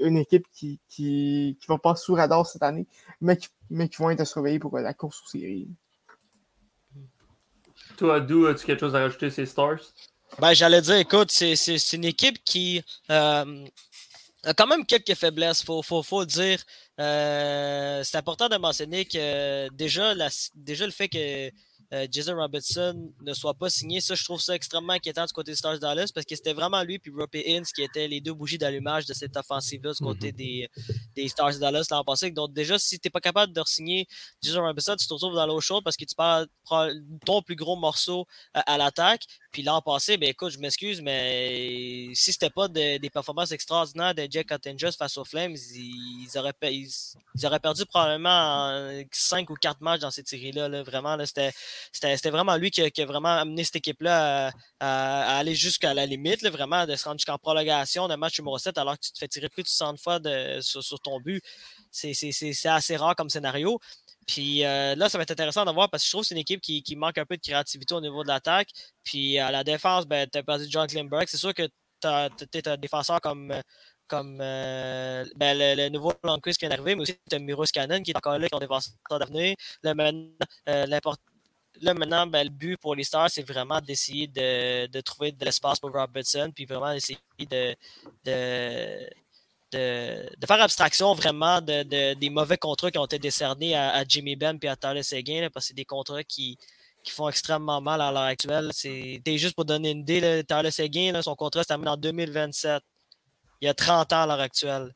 [0.00, 2.88] une, équipe qui, qui, qui va pas sous radar cette année,
[3.20, 5.68] mais qui, mais qui vont être surveillés pour la course aux séries.
[7.96, 9.78] Toi, Dou, as-tu quelque chose à rajouter ces Stars?
[10.40, 13.64] Ben, j'allais dire, écoute, c'est une équipe qui euh,
[14.42, 16.58] a quand même quelques faiblesses, il faut, faut, faut, dire.
[17.00, 21.50] Euh, c'est important de mentionner que déjà, la, déjà le fait que euh,
[22.10, 24.00] Jason Robertson ne soit pas signé.
[24.00, 26.82] Ça, je trouve ça extrêmement inquiétant du côté des Stars Dallas parce que c'était vraiment
[26.82, 30.32] lui et Rope Inns qui étaient les deux bougies d'allumage de cette offensive-là du côté
[30.32, 30.36] mhm.
[30.36, 30.68] des,
[31.16, 32.30] des Stars Dallas l'an passé.
[32.30, 34.06] Donc, déjà, si tu n'es pas capable de signer
[34.42, 36.46] Jason Robertson, tu te retrouves dans l'eau chaude parce que tu parles
[37.24, 38.26] ton plus gros morceau
[38.56, 39.22] euh, à l'attaque.
[39.50, 44.26] Puis l'an passé, ben écoute, je m'excuse, mais si c'était pas des performances extraordinaires de
[44.30, 46.90] Jack Cottingers face aux Flames, ils, auraient, ils,
[47.44, 50.82] auraient perdu probablement 5 ou 4 matchs dans cette série-là.
[50.82, 51.52] Vraiment, là, c'était
[51.92, 56.86] c'était vraiment lui qui, a vraiment amené cette équipe-là à, aller jusqu'à la limite, vraiment,
[56.86, 59.48] de se rendre jusqu'en prolongation d'un match numéro 7 alors que tu te fais tirer
[59.48, 60.20] plus de 60 fois
[60.60, 61.42] sur, ton but.
[61.90, 63.80] C'est assez rare comme scénario.
[64.28, 66.34] Puis euh, là, ça va être intéressant de voir parce que je trouve que c'est
[66.34, 68.68] une équipe qui, manque un peu de créativité au niveau de l'attaque.
[69.02, 71.26] Puis à la défense, ben, tu as perdu John Klimberg.
[71.28, 71.66] C'est sûr que
[72.00, 72.28] tu as,
[72.66, 73.54] un défenseur comme,
[74.06, 78.02] comme euh, ben, le, nouveau Longquist qui vient d'arriver, mais aussi tu as Miro Cannon
[78.02, 79.56] qui est encore là, qui est défenseur d'avenir.
[79.82, 79.94] Là,
[81.80, 85.78] là, maintenant ben, le but pour les Stars, c'est vraiment d'essayer de, trouver de l'espace
[85.78, 87.74] pour Robertson, puis vraiment d'essayer de,
[88.24, 94.58] de, faire abstraction vraiment de, des mauvais contrats qui ont été décernés à, Jimmy Ben
[94.62, 96.58] et à Tyler Seguin, parce que c'est des contrats qui,
[97.02, 98.70] qui font extrêmement mal à l'heure actuelle.
[98.72, 102.82] C'est juste pour donner une idée, là, Tyler Seguin, son contrat se termine en 2027.
[103.60, 104.94] Il y a 30 ans à l'heure actuelle.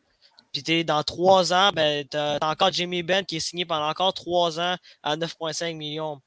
[0.52, 4.12] Puis dans trois ans, ben, tu as, encore Jimmy Ben qui est signé pendant encore
[4.12, 6.20] trois ans à 9,5 millions.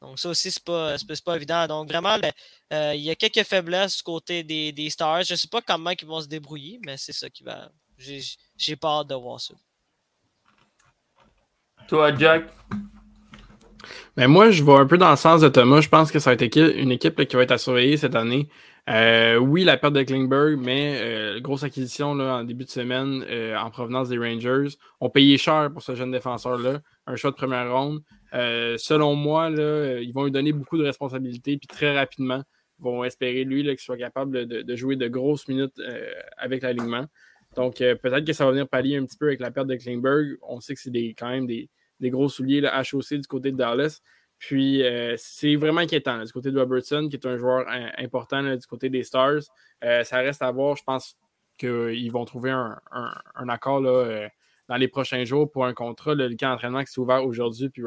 [0.00, 1.66] Donc, ça aussi, c'est pas, pas évident.
[1.66, 2.32] Donc, vraiment, ben,
[2.72, 5.24] euh, il y a quelques faiblesses du côté des, des Stars.
[5.24, 7.70] Je ne sais pas comment ils vont se débrouiller, mais c'est ça qui va.
[7.98, 9.54] J'ai pas hâte de voir ça.
[11.86, 12.44] Toi, Jack?
[14.16, 15.80] Mais ben, moi, je vais un peu dans le sens de Thomas.
[15.80, 18.48] Je pense que ça va être une équipe qui va être à surveiller cette année.
[18.88, 23.24] Euh, oui, la perte de Klingberg, mais euh, grosse acquisition là, en début de semaine
[23.56, 24.76] en provenance des Rangers.
[25.00, 26.80] On payé cher pour ce jeune défenseur-là.
[27.06, 28.02] Un choix de première ronde.
[28.34, 32.42] Euh, selon moi, euh, ils vont lui donner beaucoup de responsabilités, puis très rapidement,
[32.78, 37.06] ils vont espérer lui qu'il soit capable de, jouer de grosses minutes euh, avec l'alignement.
[37.56, 40.36] Donc, peut-être que ça va venir pallier un petit peu avec la perte de Klingberg.
[40.42, 41.68] On sait que c'est quand même des,
[42.02, 44.00] gros souliers là, HOC du côté de Dallas.
[44.40, 44.82] Puis,
[45.18, 47.66] c'est vraiment inquiétant du côté de Robertson, qui est un joueur
[47.98, 49.42] important du côté des Stars.
[49.82, 50.76] ça reste à voir.
[50.76, 51.16] Je pense
[51.58, 54.28] qu'ils vont trouver un, accord là,
[54.70, 56.14] dans les prochains jours pour un contrat.
[56.14, 57.82] Le camp d'entraînement qui s'est ouvert aujourd'hui, puis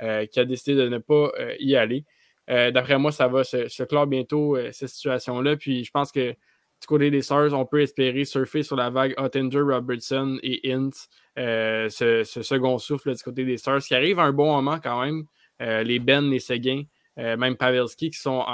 [0.00, 2.04] euh, qui a décidé de ne pas euh, y aller.
[2.50, 5.56] Euh, d'après moi, ça va se, clore bientôt, cette situation-là.
[5.56, 9.14] Puis je pense que du côté des Stars, on peut espérer surfer sur la vague
[9.16, 10.90] Ottinger, Robertson et Int,
[11.36, 15.24] ce, second souffle du côté des Stars, qui arrive à un bon moment quand même.
[15.60, 16.82] Les Ben, les Seguin,
[17.16, 18.44] même Pavelski qui, sont,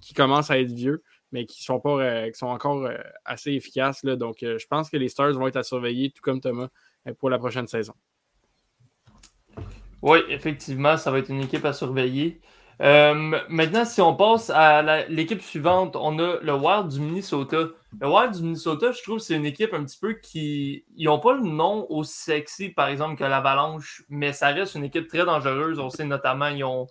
[0.00, 4.04] qui commencent à être vieux mais qui sont, euh, encore euh, assez efficaces.
[4.04, 6.68] Donc, euh, je pense que les Stars vont être à surveiller, tout comme Thomas,
[7.18, 7.94] pour la prochaine saison.
[10.02, 12.40] Oui, effectivement, ça va être une équipe à surveiller.
[12.78, 17.68] maintenant, si on passe à l'équipe suivante, on a le Wild du Minnesota.
[18.00, 20.84] Le Wild du Minnesota, je trouve que c'est une équipe un petit peu qui.
[20.96, 24.84] Ils n'ont pas le nom aussi sexy, par exemple, que l'Avalanche, mais ça reste une
[24.84, 25.78] équipe très dangereuse.
[25.78, 26.88] On sait notamment, ils ont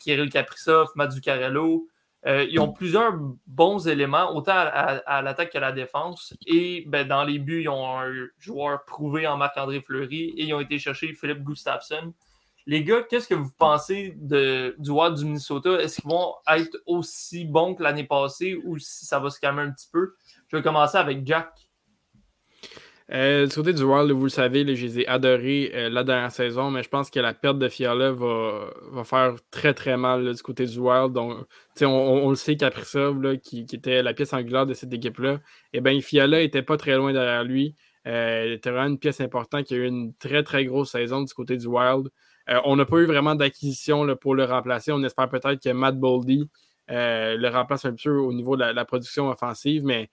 [0.00, 1.86] Kirill Kaprizov, Matt Zuccarello,
[2.26, 3.14] euh, ils ont plusieurs
[3.46, 6.34] bons éléments, autant à, l'attaque qu'à la défense.
[6.46, 10.54] Et ben, dans les buts, ils ont un joueur prouvé en Marc-André Fleury et ils
[10.54, 12.12] ont été chercher Philippe Gustafsson.
[12.66, 15.80] Les gars, qu'est-ce que vous pensez de, du Wild du Minnesota?
[15.80, 19.62] Est-ce qu'ils vont être aussi bons que l'année passée ou si ça va se calmer
[19.62, 20.14] un petit peu?
[20.48, 21.68] Je vais commencer avec Jack.
[23.10, 26.30] Euh, du côté du Wild, vous le savez, je les ai adorés euh, la dernière
[26.30, 30.42] saison, mais je pense que la perte de Fiala va, faire très très mal du
[30.42, 31.12] côté du Wild.
[31.12, 31.46] Donc,
[31.82, 35.40] on, le sait qu'Aprisov, qui, qui était la pièce angulaire de cette équipe-là,
[35.72, 37.74] eh bien, Fiala n'était pas très loin derrière lui.
[38.06, 41.22] Euh, il était vraiment une pièce importante qui a eu une très très grosse saison
[41.22, 42.08] du côté du Wild.
[42.64, 44.92] on n'a pas eu vraiment d'acquisition pour le remplacer.
[44.92, 46.48] On espère peut-être que Matt Boldy
[46.88, 50.10] le remplace un peu au niveau de la production offensive, mais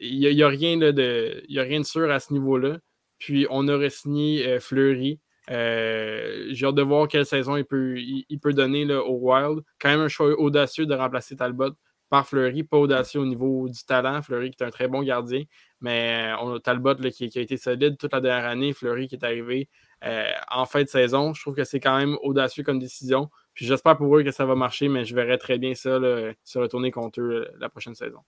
[0.00, 2.78] il n'y a, rien de, a rien de sûr à ce niveau-là.
[3.18, 5.20] Puis on aurait signé euh, Fleury.
[5.50, 9.60] Euh, j'ai hâte de voir quelle saison il peut, il, peut donner au Wild.
[9.80, 11.70] Quand même un choix audacieux de remplacer Talbot
[12.08, 14.22] par Fleury, pas audacieux au niveau du talent.
[14.22, 15.42] Fleury qui est un très bon gardien,
[15.80, 18.72] mais on a Talbot qui, a été solide toute la dernière année.
[18.72, 19.68] Fleury qui est arrivé
[20.04, 21.32] euh, en fin de saison.
[21.34, 23.30] Je trouve que c'est quand même audacieux comme décision.
[23.54, 25.98] Puis j'espère pour eux que ça va marcher, mais je verrai très bien ça
[26.44, 28.20] se retourner contre eux la prochaine saison.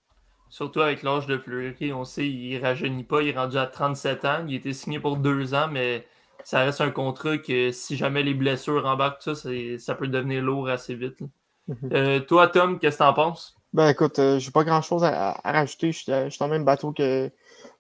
[0.51, 3.66] Surtout avec l'âge de Fleury, on sait il ne rajeunit pas, il est rendu à
[3.66, 4.44] 37 ans.
[4.46, 6.07] Il a été signé pour deux ans, mais
[6.44, 10.68] ça reste un contrat que si jamais les blessures embarquent, ça, ça peut devenir lourd
[10.68, 11.20] assez vite.
[11.68, 11.76] Mhm.
[11.92, 13.55] Euh, toi, Tom, qu'est-ce que tu en penses?
[13.74, 15.92] Ben écoute, euh, j'ai pas grand chose à, rajouter.
[15.92, 17.30] Je suis dans le même bateau que,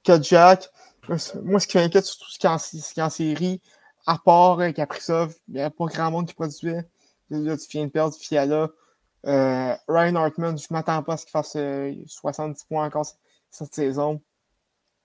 [0.04, 0.68] que Jack.
[1.08, 3.62] Moi, ce qui m'inquiète surtout, ce qui est en, série,
[4.06, 6.86] à part euh, Kaprizov, il n'y a pas grand monde qui produisait.
[7.30, 8.68] Là, tu viens de perdre Fiala.
[9.26, 11.56] Euh, Ryan Hartman, je ne m'attends pas à ce qu'il fasse
[12.06, 13.06] 70 euh, points encore
[13.50, 14.22] cette saison.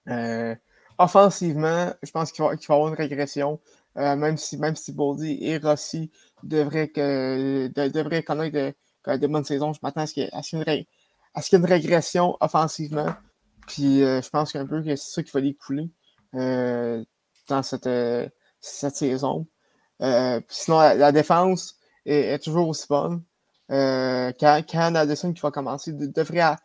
[0.10, 0.56] Euh,
[0.98, 3.60] offensivement, je pense qu'il va, y avoir une régression.
[3.96, 4.96] même si même si
[5.42, 6.12] et Rossi
[6.44, 8.76] devraient, connaître
[9.18, 10.88] de, bonnes saisons, je m'attends à ce qu'il y, ait
[11.52, 13.14] une régression offensivement.
[13.68, 15.90] Puis je pense qu'un peu que c'est ça qu'il va couler
[17.48, 19.48] dans cette saison.
[20.50, 23.24] sinon, la, défense, est, toujours aussi bonne.
[23.72, 26.56] Euh, quand, quand Addison qui va commencer devrait,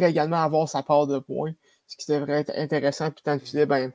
[0.00, 1.52] également avoir sa part de points,
[1.86, 3.10] ce qui devrait être intéressant.
[3.10, 3.92] Puis tant le ben,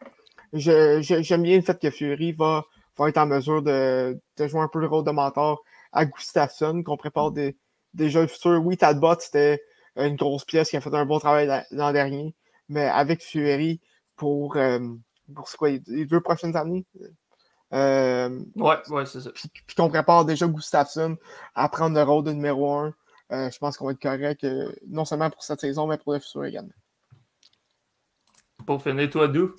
[0.53, 2.63] j'aime bien le fait que Fury va,
[2.99, 7.31] être en mesure de, jouer un peu le rôle de mentor à Gustafsson, qu'on prépare
[7.31, 7.57] des,
[7.93, 8.61] des jeux futurs.
[8.63, 9.61] Oui, Talbot, c'était
[9.95, 12.35] une grosse pièce qui a fait un bon travail l'an dernier,
[12.69, 13.79] mais avec Fury
[14.15, 14.79] pour, euh,
[15.87, 16.85] les deux prochaines années?
[17.75, 19.31] Euh, ouais, ouais, c'est ça.
[19.31, 21.17] Puis, qu'on prépare déjà Gustafsson
[21.53, 22.93] à prendre le rôle de numéro 1.
[23.31, 24.45] Euh, je pense qu'on va être correct,
[24.87, 26.69] non seulement pour cette saison, mais pour le futur également.
[28.65, 29.55] Pour finir, toi, Dou?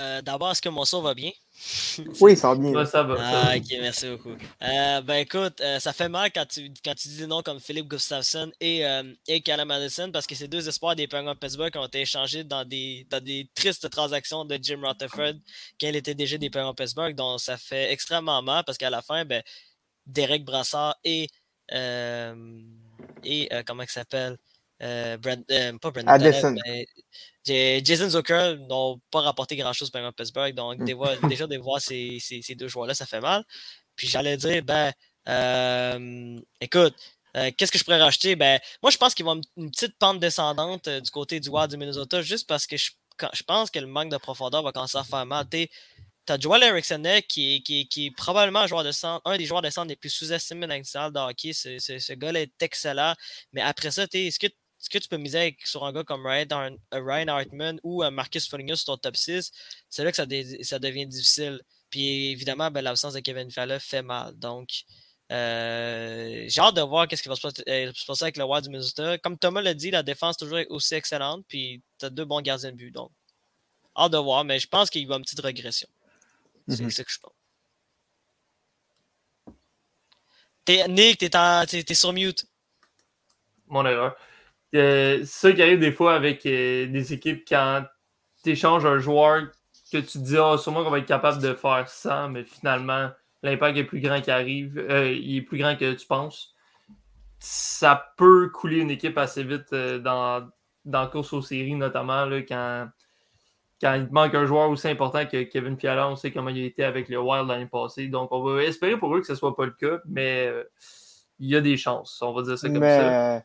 [0.00, 1.30] Euh, d'abord, est-ce que mon son va bien?
[2.20, 2.70] oui, ça va bien.
[2.72, 4.34] Ouais, ça va, ah, ok, merci beaucoup.
[4.62, 7.60] Euh, ben écoute, euh, ça fait mal quand tu, quand tu dis des noms comme
[7.60, 8.82] Philippe Gustafsson et,
[9.28, 12.44] et Callum Madison parce que ces deux espoirs des Penguins de Pittsburgh ont été échangés
[12.44, 15.34] dans des, dans des tristes transactions de Jim Rutherford
[15.78, 17.14] quand il était déjà des Penguins de Pittsburgh.
[17.14, 19.42] Donc ça fait extrêmement mal parce qu'à la fin, ben,
[20.06, 21.28] Derek Brassard et.
[21.72, 24.38] et comment il s'appelle?
[24.80, 25.44] Brand,
[25.78, 26.56] pas Brandon Addison.
[27.44, 30.54] Jason Zucker n'ont pas rapporté grand-chose par Pittsburgh.
[30.54, 31.28] Donc, mm.
[31.28, 33.44] déjà, de voir ces, ces, deux joueurs-là, ça fait mal.
[33.96, 34.92] Puis j'allais dire, ben,
[35.28, 36.94] euh, écoute,
[37.36, 38.36] euh, qu'est-ce que je pourrais racheter?
[38.36, 41.70] Ben, moi, je pense qu'ils vont une petite pente descendante euh, du côté du Wild
[41.70, 42.90] du Minnesota, juste parce que je,
[43.32, 45.46] je, pense que le manque de profondeur va commencer à faire mal.
[45.48, 45.68] Tu
[46.28, 49.62] as Joel Eriksson qui, qui, qui, est probablement un, joueur de centre, un des joueurs
[49.62, 51.52] de centre les plus sous-estimés dans le de hockey.
[51.52, 53.14] Ce, ce, ce gars-là est excellent.
[53.52, 54.46] Mais après ça, est-ce que
[54.80, 58.48] est-ce que tu peux miser sur un gars comme Ryan, euh, Hartman ou euh, Marcus
[58.48, 59.52] Foligno sur ton top 6?
[59.90, 60.24] C'est là que ça,
[60.62, 61.60] ça, devient difficile.
[61.90, 64.34] Puis évidemment, ben, l'absence de Kevin Falla fait mal.
[64.38, 64.84] Donc,
[65.32, 69.18] euh, j'ai hâte de voir ce qui va se passer, avec le Wild du Minnesota.
[69.18, 71.44] Comme Thomas l'a dit, la défense est toujours aussi excellente.
[71.46, 72.90] Puis tu as deux bons gardiens de but.
[72.90, 73.10] Donc,
[73.94, 74.44] hâte de voir.
[74.44, 75.88] Mais je pense qu'il y a une petite régression.
[76.68, 76.90] C'est mm-hmm.
[76.90, 77.32] ce que je pense.
[80.88, 81.30] Nick, t'es,
[81.90, 82.46] es sur mute.
[83.66, 84.16] Mon erreur.
[84.72, 87.84] C'est ça qui arrive des fois avec euh, des équipes quand
[88.44, 89.48] tu échanges un joueur
[89.92, 93.10] que tu te dis ah, sûrement qu'on va être capable de faire ça, mais finalement,
[93.42, 96.54] l'impact est plus grand qui arrive, euh, il est plus grand que tu penses.
[97.40, 100.48] Ça peut couler une équipe assez vite euh, dans,
[100.84, 102.88] dans la course aux séries, notamment là, quand,
[103.80, 106.08] quand il manque un joueur aussi important que Kevin Fiala.
[106.08, 108.06] On sait comment il a été avec le Wild l'année passée.
[108.06, 110.52] Donc, on va espérer pour eux que ce ne soit pas le cas, mais
[111.40, 112.20] il y a des chances.
[112.22, 113.42] On va dire ça comme ça.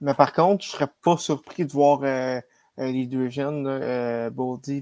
[0.00, 2.40] Mais par contre, je serais pas surpris de voir euh,
[2.78, 4.30] euh, les deux jeunes, euh,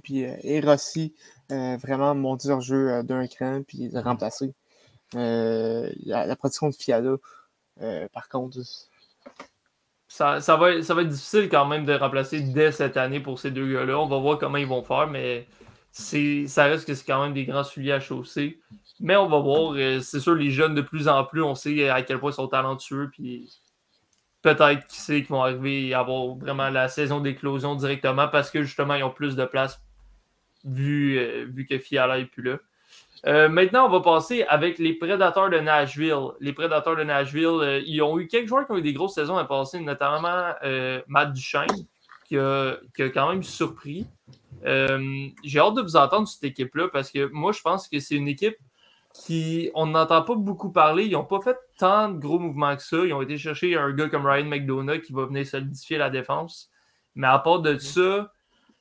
[0.06, 1.14] et Rossi,
[1.48, 4.54] vraiment monter leur jeu d'un cran puis le remplacer.
[5.14, 7.16] La, la, production de Fiala,
[8.12, 8.58] par contre.
[10.08, 13.38] Ça, ça, va, ça va être difficile quand même de remplacer dès cette année pour
[13.38, 13.98] ces deux gars-là.
[13.98, 15.46] On va voir comment ils vont faire, mais
[15.92, 18.60] ça reste que c'est quand même des grands souliers à chausser.
[19.00, 19.74] Mais on va voir.
[20.02, 22.48] C'est sûr, les jeunes de plus en plus, on sait à quel point ils sont
[22.48, 23.10] talentueux.
[23.12, 23.60] Puis
[24.42, 28.62] peut-être qui sait qu'ils vont arriver à avoir vraiment la saison d'éclosion directement parce que
[28.62, 29.80] justement, ils ont plus de place
[30.64, 32.58] vu, euh, vu que Fiala n'est plus là.
[33.24, 36.32] Euh, maintenant, on va passer avec les prédateurs de Nashville.
[36.40, 39.14] Les prédateurs de Nashville, euh, ils ont eu quelques joueurs qui ont eu des grosses
[39.14, 40.54] saisons à passer, notamment
[41.06, 41.86] Matt Duchesne,
[42.26, 44.06] qui a, qui a, quand même surpris.
[44.64, 48.16] J'ai hâte de vous entendre sur cette équipe-là parce que moi, je pense que c'est
[48.16, 48.56] une équipe
[49.14, 51.04] qui, on n'entend pas beaucoup parler.
[51.04, 52.98] Ils n'ont pas fait tant de gros mouvements que ça.
[52.98, 56.70] Ils ont été chercher un gars comme Ryan McDonough qui va venir solidifier la défense.
[57.14, 58.32] Mais à part de ça,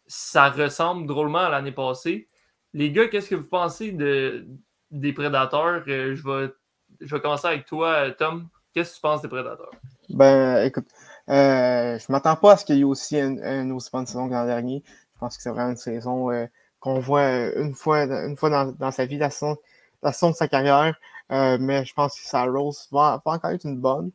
[0.07, 2.27] ça ressemble drôlement à l'année passée.
[2.73, 4.47] Les gars, qu'est-ce que vous pensez de,
[4.89, 5.83] des prédateurs?
[5.87, 6.53] Euh, je, vais,
[7.01, 8.47] je vais commencer avec toi, Tom.
[8.73, 9.71] Qu'est-ce que tu penses des prédateurs?
[10.09, 10.87] Ben, écoute,
[11.29, 14.27] euh, je ne m'attends pas à ce qu'il y ait aussi une, aussi bonne saison
[14.27, 14.83] que l'an dernier.
[14.85, 16.45] Je pense que c'est vraiment une saison euh,
[16.79, 19.57] qu'on voit une fois, une fois dans, dans sa vie, la saison
[20.03, 20.95] la saison de sa carrière,
[21.31, 24.11] euh, mais je pense que sa Rose va, encore être une bonne.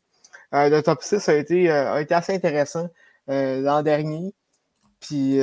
[0.55, 2.89] Euh, le top 6 a été, euh, a été assez intéressant
[3.29, 4.35] l'an dernier.
[5.01, 5.41] Puis,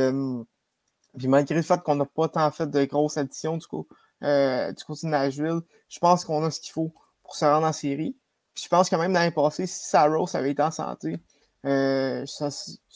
[1.27, 3.87] malgré le fait qu'on n'a pas tant fait de grosses additions du, côté
[4.21, 8.15] de Nashville, je pense qu'on a ce qu'il faut pour se rendre en série.
[8.53, 11.17] Puis je pense que même l'année passée, si Rose avait été en santé,
[11.63, 12.49] ça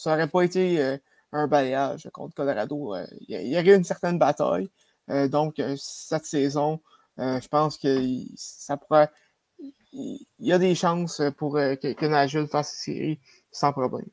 [0.05, 0.97] n'aurait pas été
[1.33, 2.95] un balayage contre Colorado.
[3.27, 4.69] Il y, aurait eu une certaine bataille.
[5.09, 6.79] donc, cette saison,
[7.19, 9.09] euh, je pense que ça pourrait.
[9.93, 13.19] Il y a des chances pour euh, que, que Nashville fasse cette série
[13.51, 14.05] sans problème.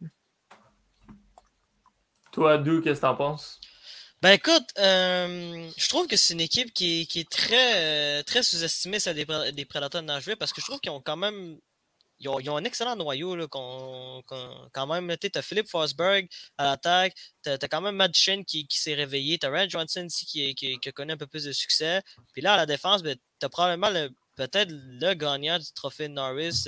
[2.32, 3.60] Toi, Dou, qu'est-ce que t'en penses?
[4.22, 9.16] Ben écoute, euh, je trouve que c'est une équipe qui, est très, très sous-estimée, celle
[9.16, 11.58] des, des Prédateurs de Nashville, parce que je trouve qu'ils ont quand même
[12.24, 15.16] ils ont, un excellent noyau là, quand même.
[15.18, 19.38] Tu as Philippe Forsberg à l'attaque, tu as, quand même Matt Shin qui, s'est réveillé,
[19.38, 22.02] tu as Rand Johnson ici qui, qui, qui, a connu un peu plus de succès.
[22.32, 26.08] Puis là, à la défense, ben, tu as probablement le, peut-être le gagnant du trophée
[26.08, 26.66] Norris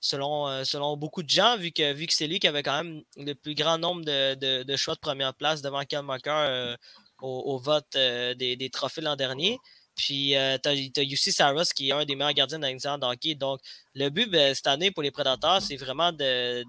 [0.00, 3.02] selon, selon beaucoup de gens, vu que, vu que c'est lui qui avait quand même
[3.16, 6.76] le plus grand nombre de, de, choix de première place devant Cal Macker
[7.20, 9.58] au, vote des, des, trophées l'an dernier.
[10.00, 13.34] Puis, tu as, UC Saros qui est un des meilleurs gardiens de hockey.
[13.34, 13.60] Donc,
[13.94, 16.64] le but ben, cette année pour les Prédateurs, c'est vraiment de,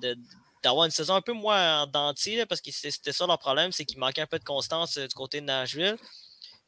[0.62, 4.00] d'avoir une saison un peu moins dentier, parce que c'était ça leur problème, c'est qu'il
[4.00, 5.96] manquait un peu de constance du côté de Nashville.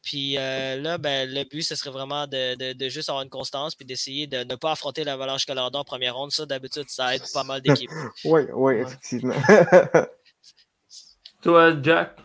[0.03, 3.75] Puis euh, là, ben, le but, ce serait vraiment de, de, juste avoir une constance
[3.75, 6.31] puis d'essayer de ne pas affronter l'Avalanche Colorado en première ronde.
[6.31, 7.89] Ça, d'habitude, ça aide pas mal d'équipes.
[8.23, 9.35] oui, oui, effectivement.
[11.43, 12.22] Toi, Jack?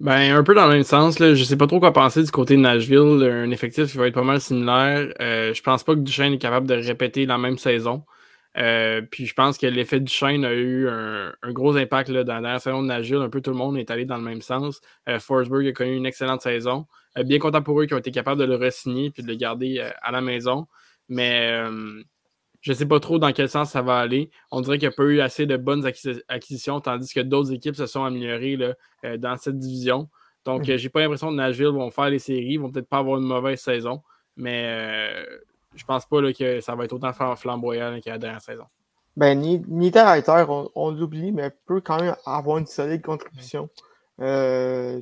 [0.00, 1.18] Ben, un peu dans le même sens.
[1.18, 1.34] Là.
[1.34, 3.22] Je sais pas trop quoi penser du côté de Nashville.
[3.22, 5.12] Un effectif qui va être pas mal similaire.
[5.20, 8.04] Euh, je pense pas que Duchesne est capable de répéter la même saison.
[8.56, 12.34] Euh, puis je pense que l'effet du chaîne a eu un, gros impact là, dans
[12.34, 13.18] la dernière saison de Nashville.
[13.18, 14.80] Un peu tout le monde est allé dans le même sens.
[15.08, 16.86] Euh, Forsberg a connu une excellente saison.
[17.18, 19.34] Euh, bien content pour eux qui ont été capables de le re-signer puis de le
[19.34, 20.66] garder à la maison.
[21.10, 21.62] Mais
[22.60, 24.30] je ne sais pas trop dans quel sens ça va aller.
[24.50, 25.86] On dirait qu'il n'y a pas eu assez de bonnes
[26.28, 30.08] acquisitions, tandis que d'autres équipes se sont améliorées là, dans cette division.
[30.44, 30.76] Donc, je mmh.
[30.76, 33.26] j'ai pas l'impression que Nashville vont faire les séries, ils vont peut-être pas avoir une
[33.26, 34.02] mauvaise saison.
[34.36, 35.12] Mais
[35.74, 38.64] je pense pas là, que ça va être autant flamboyant que la dernière saison.
[39.16, 43.68] Ben, Nita Reiter, on, on l'oublie, mais peut quand même avoir une solide contribution
[44.20, 45.00] euh,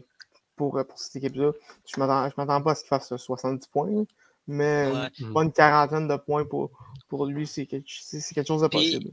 [0.57, 1.53] pour, pour cette équipe-là.
[1.87, 4.05] Je ne m'attends pas à ce qu'il fasse 70 points,
[4.49, 4.91] mais
[5.35, 6.71] pas une quarantaine de points pour,
[7.09, 7.89] pour lui, c'est quelque,
[8.35, 9.11] quelque, chose de possible.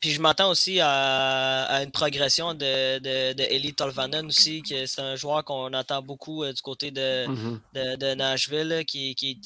[0.00, 5.00] Puis je m'attends aussi à, une progression de, de, de Eli Tolvanen aussi, que c'est
[5.00, 7.96] un joueur qu'on attend beaucoup euh, du côté de, mm-hmm.
[7.96, 9.40] de, Nashville, qui, qui,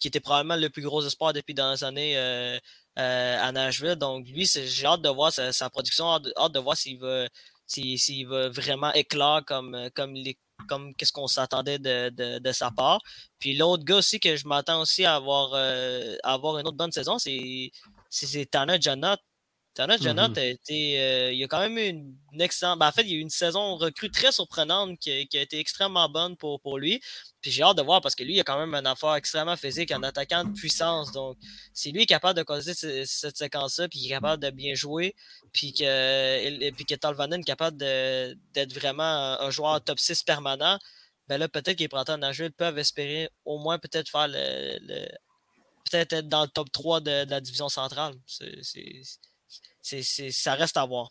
[0.00, 2.58] qui, était probablement le plus gros espoir depuis dans les années euh,
[2.98, 3.96] euh, à Nashville.
[3.96, 7.26] Donc lui, j'ai hâte de voir sa, production, hâte de, voir s'il va,
[7.66, 10.38] s'il, va vraiment éclore comme, comme les
[10.68, 13.00] comme qu'est-ce qu'on s'attendait de, de, sa part.
[13.38, 16.92] Puis l'autre gars aussi que je m'attends aussi à avoir, à avoir une autre bonne
[16.92, 17.70] saison, c'est,
[18.50, 19.16] Tanner Janot
[19.78, 20.38] Mm-hmm.
[20.38, 21.00] a été.
[21.00, 22.78] Euh, il y a quand même eu une, excellente.
[22.78, 25.58] Ben, en fait, il y a eu une saison recrue très surprenante qui, a été
[25.58, 27.00] extrêmement bonne pour, pour lui.
[27.40, 29.56] Puis j'ai hâte de voir parce que lui, il a quand même un affaire extrêmement
[29.56, 31.10] physique, un attaquant de puissance.
[31.12, 31.38] Donc,
[31.72, 35.14] si lui est capable de causer cette, séquence-là, puis il est capable de bien jouer,
[35.52, 40.78] puis que, puis que Talvanen est capable d'être vraiment un, joueur top 6 permanent,
[41.28, 45.08] ben là, peut-être que les Printemps Nashville peuvent espérer au moins peut-être faire le.
[45.90, 48.14] peut-être être dans le top 3 de, de la division centrale.
[48.26, 48.60] C'est
[49.82, 51.10] ça reste à voir.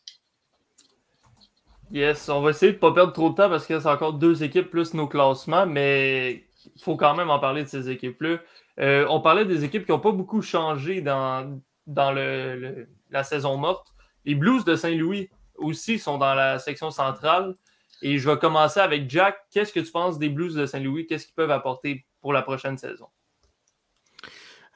[1.91, 4.13] Yes, on va essayer de ne pas perdre trop de temps parce que c'est encore
[4.13, 6.45] deux équipes plus nos classements, mais
[6.75, 8.37] il faut quand même en parler de ces équipes-là.
[8.79, 13.57] Euh, on parlait des équipes qui n'ont pas beaucoup changé dans, dans le, la saison
[13.57, 13.87] morte.
[14.23, 17.55] Les Blues de Saint-Louis aussi sont dans la section centrale.
[18.01, 19.37] Et je vais commencer avec Jack.
[19.51, 21.05] Qu'est-ce que tu penses des Blues de Saint-Louis?
[21.07, 23.07] Qu'est-ce qu'ils peuvent apporter pour la prochaine saison?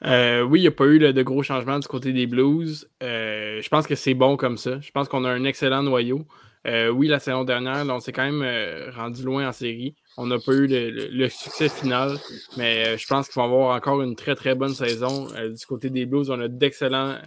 [0.04, 2.88] Euh, oui, il n'y a pas eu de gros changements du côté des Blues.
[3.02, 4.80] Euh, je pense que c'est bon comme ça.
[4.80, 6.26] Je pense qu'on a un excellent noyau.
[6.66, 9.94] Euh, oui, la saison dernière, on s'est quand même rendu loin en série.
[10.18, 12.16] On n'a pas eu le, succès final,
[12.56, 15.28] mais je pense qu'il va avoir encore une très très bonne saison.
[15.28, 17.18] du côté des Blues, on a d'excellents,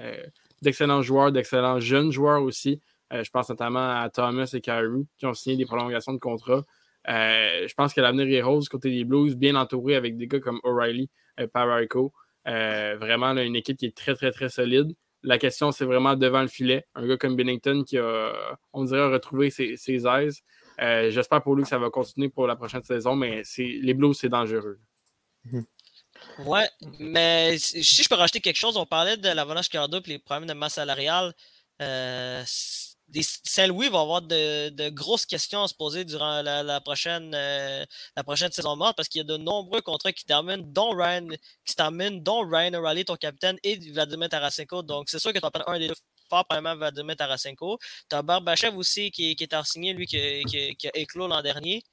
[1.02, 2.82] joueurs, d'excellents jeunes joueurs aussi.
[3.12, 6.66] je pense notamment à Thomas et Carew qui ont signé des prolongations de contrat.
[7.08, 10.40] je pense que l'avenir est rose du côté des Blues, bien entouré avec des gars
[10.40, 11.10] comme O'Reilly,
[11.54, 12.12] Paraico.
[12.50, 14.94] Euh, vraiment, une équipe qui est très, très, très solide.
[15.22, 16.86] La question, c'est vraiment devant le filet.
[16.96, 20.42] Un gars comme Bennington qui a, on dirait, retrouvé ses, ses aises.
[20.82, 24.18] Euh, j'espère pour lui que ça va continuer pour la prochaine saison, mais les Blues,
[24.18, 24.80] c'est dangereux.
[26.40, 26.70] Ouais,
[27.00, 30.48] mais si je peux rajouter quelque chose, on parlait de l'Avalanche Cardo et les problèmes
[30.48, 31.34] de masse salariale.
[31.82, 32.44] Euh,
[33.44, 37.86] Saint-Louis va avoir de, grosses questions à se poser durant la, prochaine, euh,
[38.16, 41.28] la prochaine saison morte parce qu'il y a de nombreux contrats qui terminent, dont Ryan,
[41.66, 44.84] qui terminent, dont Ryan O'Reilly, ton capitaine, et Vladimir Tarasenko.
[44.84, 45.96] Donc, c'est sûr que tu as un des deux
[46.30, 47.80] fort, probablement Vladimir Tarasenko.
[48.10, 51.84] Tu as Barbachev aussi qui, est signé, lui, qui, qui, a éclos l'an dernier.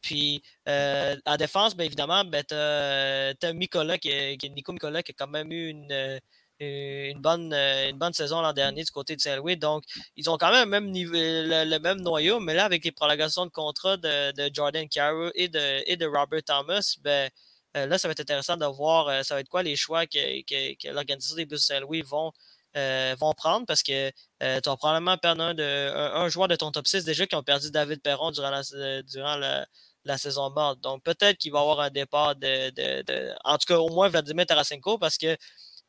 [0.00, 5.12] Puis, euh, en défense, bien évidemment, ben, tu as, Nicolas, qui, qui, Nico Nicolas, qui
[5.12, 6.20] a quand même eu une
[6.60, 9.56] une bonne, euh, une bonne saison l'an dernier du côté de Saint-Louis.
[9.56, 9.84] Donc,
[10.16, 14.50] ils ont quand même le même, noyau, mais là, avec les prolongations de contrat de,
[14.52, 17.30] Jordan Carew et de, et de Robert Thomas, ben,
[17.76, 20.42] euh, là, ça va être intéressant de voir ça va être quoi les choix que,
[20.42, 22.32] que, l'organisation des Blues de Saint-Louis vont,
[22.74, 26.86] vont prendre parce que tu vas probablement perdre un, de, un, joueur de ton top
[26.86, 30.80] 6 déjà qui ont perdu David Perron durant la, durant la, saison morte.
[30.80, 34.08] Donc, peut-être qu'il va y avoir un départ de, de, En tout cas, au moins
[34.08, 35.36] Vladimir Tarasenko parce que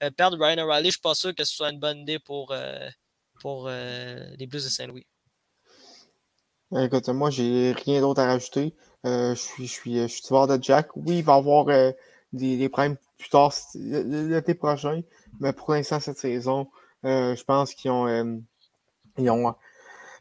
[0.03, 2.19] euh, perdre Ryan O'Reilly, je ne suis pas sûr que ce soit une bonne idée
[2.19, 2.87] pour, euh,
[3.41, 5.05] pour euh, les Blues de Saint-Louis.
[6.77, 8.73] Écoute, moi, j'ai rien d'autre à rajouter.
[9.03, 10.89] je suis, je suis, je suis de Jack.
[10.95, 11.67] Oui, il va avoir
[12.33, 15.01] des, des problèmes plus tard l'été prochain.
[15.39, 16.67] Mais pour l'instant, cette saison,
[17.03, 18.41] je pense qu'ils ont,
[19.17, 19.55] ils ont,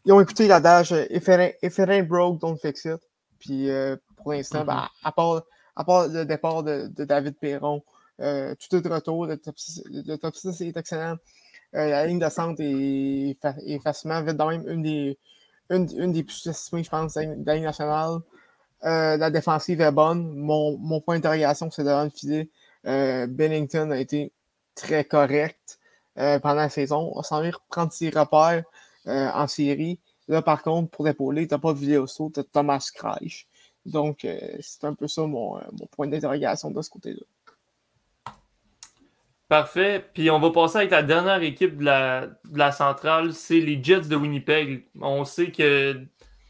[0.05, 3.01] ils ont écouté l'adage if, it ain't broke, don't fix it.
[3.39, 3.67] Puis
[4.17, 4.89] pour l'instant, ben, mm-hmm.
[5.03, 5.43] à, part,
[5.75, 7.83] à part le départ de, de David Perron,
[8.21, 9.25] euh, tout est de retour.
[9.25, 11.17] Le top 6, le top 6 est excellent.
[11.75, 15.17] Euh, la ligne de centre est, est facilement même une des,
[15.69, 18.19] une, des plus estimées, je pense, de nationale.
[18.83, 20.35] Euh, la défensive est bonne.
[20.35, 22.49] Mon, point d'interrogation, c'est devant le filet.
[22.83, 24.31] Bennington a été
[24.75, 25.79] très correct
[26.15, 27.11] pendant la saison.
[27.15, 28.63] On s'en vient reprendre ses repères
[29.05, 29.99] en série.
[30.27, 33.47] Là, par contre, pour l'épauler, tu n'as pas Villéoso, tu as Thomas Kreich.
[33.85, 34.27] Donc,
[34.61, 35.59] c'est un peu ça mon
[35.91, 37.25] point d'interrogation de ce côté-là.
[39.47, 40.03] Parfait.
[40.13, 44.15] Puis on va passer avec la dernière équipe de la, centrale, c'est les Jets de
[44.15, 44.87] Winnipeg.
[44.99, 46.01] On sait que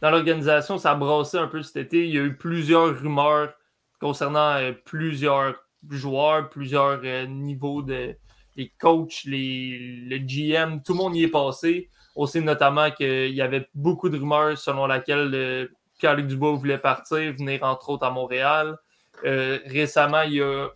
[0.02, 2.08] dans l'organisation, ça a brassé un peu cet été.
[2.08, 3.54] Il y a eu plusieurs rumeurs
[4.00, 5.56] concernant euh, plusieurs
[5.90, 8.16] joueurs, plusieurs euh, niveaux de
[8.56, 11.90] les coachs, les, le GM, tout le monde y est passé.
[12.16, 17.34] On sait notamment qu'il y avait beaucoup de rumeurs selon laquelle euh, Dubois voulait partir,
[17.34, 18.78] venir entre autres à Montréal.
[19.24, 20.70] récemment, il y a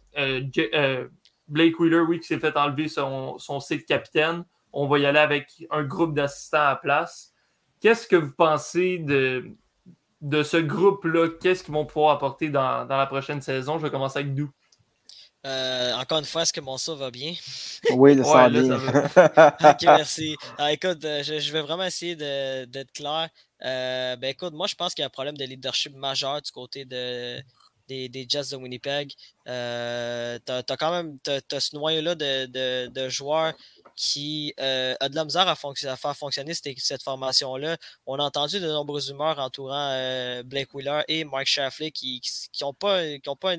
[1.49, 4.43] Blake Wheeler, oui, qui s'est fait enlever son, son site capitaine.
[4.71, 7.33] On va y aller avec un groupe d'assistants à place.
[7.79, 9.51] Qu'est-ce que vous pensez de,
[10.21, 11.29] de ce groupe-là?
[11.41, 13.77] Qu'est-ce qu'ils vont pouvoir apporter dans, la prochaine saison?
[13.77, 14.49] Je vais commencer avec Dou.
[15.45, 17.33] Euh, encore une fois, est-ce que mon son va bien?
[17.91, 18.75] Oui, le son bien.
[19.71, 20.35] ok, merci.
[20.57, 23.29] Ah, écoute, euh, je, vais vraiment essayer d'être clair.
[23.63, 26.49] Euh, ben écoute, moi je pense qu'il y a un problème de leadership majeur du
[26.51, 27.41] côté de,
[27.89, 29.13] des, Jets de Winnipeg.
[29.47, 33.53] Euh, tu as, quand même ce noyau-là de, joueurs
[33.95, 37.77] qui euh, a de la misère à, faire fonctionner cette, formation-là.
[38.05, 42.21] On a entendu de nombreuses humeurs entourant euh, Blake Wheeler et Mike Shafley qui
[42.61, 43.01] n'ont pas,
[43.39, 43.55] pas,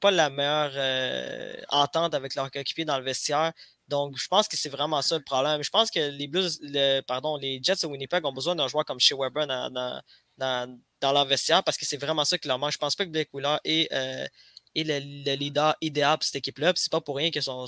[0.00, 3.52] pas la meilleure entente avec leur coéquipier dans le vestiaire.
[3.88, 5.64] Donc, je pense que c'est vraiment ça le problème.
[5.64, 6.60] Je pense que les Blues,
[7.08, 10.00] pardon, les Jets de Winnipeg ont besoin d'un joueur comme Shea Weber dans,
[10.40, 12.72] leur vestiaire parce que c'est vraiment ça qui leur manque.
[12.72, 14.26] Je pense pas que Blake Wheeler est, euh,
[14.74, 16.72] le, leader idéal pour cette équipe-là.
[16.76, 17.66] C'est pas pour rien que, son,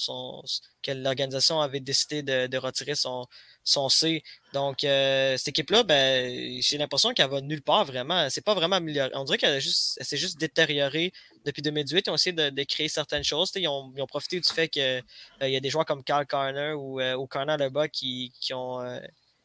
[0.82, 3.26] que l'organisation avait décidé de, retirer son,
[3.64, 4.22] son C.
[4.52, 8.28] Donc, euh, cette équipe-là, ben, j'ai l'impression qu'elle va nulle part vraiment.
[8.30, 9.10] C'est pas vraiment amélioré.
[9.14, 11.12] On dirait qu'elle s'est juste détériorée
[11.44, 12.06] depuis 2018.
[12.06, 13.50] Ils ont essayé de, créer certaines choses.
[13.56, 16.26] Ils ont, ils ont, profité du fait qu'il euh, y a des joueurs comme Carl
[16.26, 18.80] Carner ou, ou Carner Leba qui, qui ont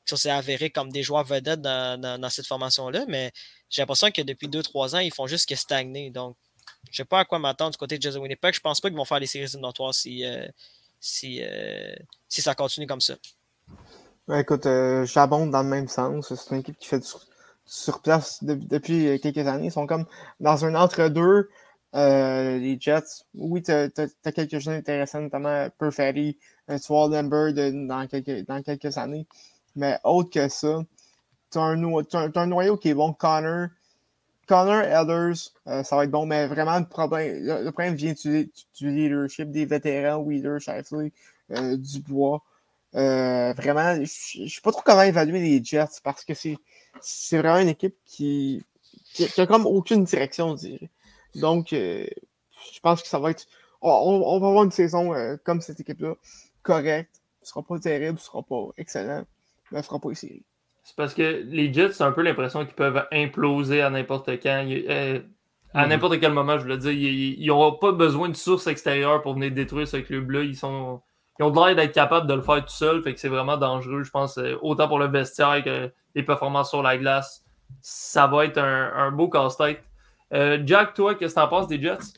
[0.08, 3.32] qui s'est avéré comme des joueurs vedettes dans, cette formation-là, mais
[3.70, 6.10] j'ai l'impression que depuis 2-3 ans, ils font juste que stagner.
[6.10, 6.36] Donc,
[6.86, 8.54] je ne sais pas à quoi m'attendre du côté de Jason Winnipeg.
[8.54, 10.48] Je pense pas qu'ils vont faire les séries éliminatoires si, euh,
[11.00, 11.94] si, euh,
[12.30, 13.16] si ça continue comme ça.
[14.34, 16.34] écoute, euh, j'abonde dans le même sens.
[16.34, 17.08] C'est une équipe qui fait du,
[17.66, 19.68] sur place depuis quelques années.
[19.68, 20.06] Ils sont comme
[20.40, 21.50] dans un entre-deux.
[21.94, 26.38] les Jets, oui, tu as, quelques jeunes intéressants, notamment Perfetti,
[26.78, 29.28] Swall dans, quelques, dans quelques années.
[29.78, 30.84] Mais autre que ça,
[31.52, 33.14] tu as, un noyau qui est bon.
[33.14, 33.68] Connor,
[34.48, 38.52] Connor Elders, euh, ça va être bon, mais vraiment, le problème, le, problème vient du,
[38.82, 41.14] leadership des vétérans, Wheeler, Shifley,
[41.52, 42.42] euh, Dubois.
[42.96, 47.60] Euh, vraiment, je ne sais pas trop comment évaluer les Jets parce que c'est vraiment
[47.60, 48.64] une équipe qui,
[49.14, 50.90] qui, a comme aucune direction, je dirais.
[51.36, 53.46] Donc, je pense que ça va être.
[53.82, 55.14] On, va avoir une saison
[55.44, 56.16] comme cette équipe-là,
[56.64, 57.22] correcte.
[57.44, 59.24] Ce ne sera pas terrible, ce ne sera pas excellent
[59.72, 60.46] ne fera pas les séries.
[60.84, 64.66] C'est parce que les Jets, c'est un peu l'impression qu'ils peuvent imploser à n'importe quand.
[64.70, 65.20] Euh,
[65.74, 65.90] à mhm.
[65.90, 66.92] n'importe quel moment, je veux dire.
[66.92, 70.44] Ils n'auront pas besoin de source extérieure pour venir détruire ce club-là.
[70.44, 71.02] Ils, sont,
[71.40, 73.04] ils ont l'air d'être capables de le faire tout seul.
[73.04, 76.70] Fait que c'est vraiment dangereux, je pense, euh, autant pour le vestiaire que les performances
[76.70, 77.44] sur la glace.
[77.82, 79.84] Ça va être un, beau casse-tête.
[80.34, 82.14] Euh, Jack, toi, qu'est-ce que tu en penses des Jets?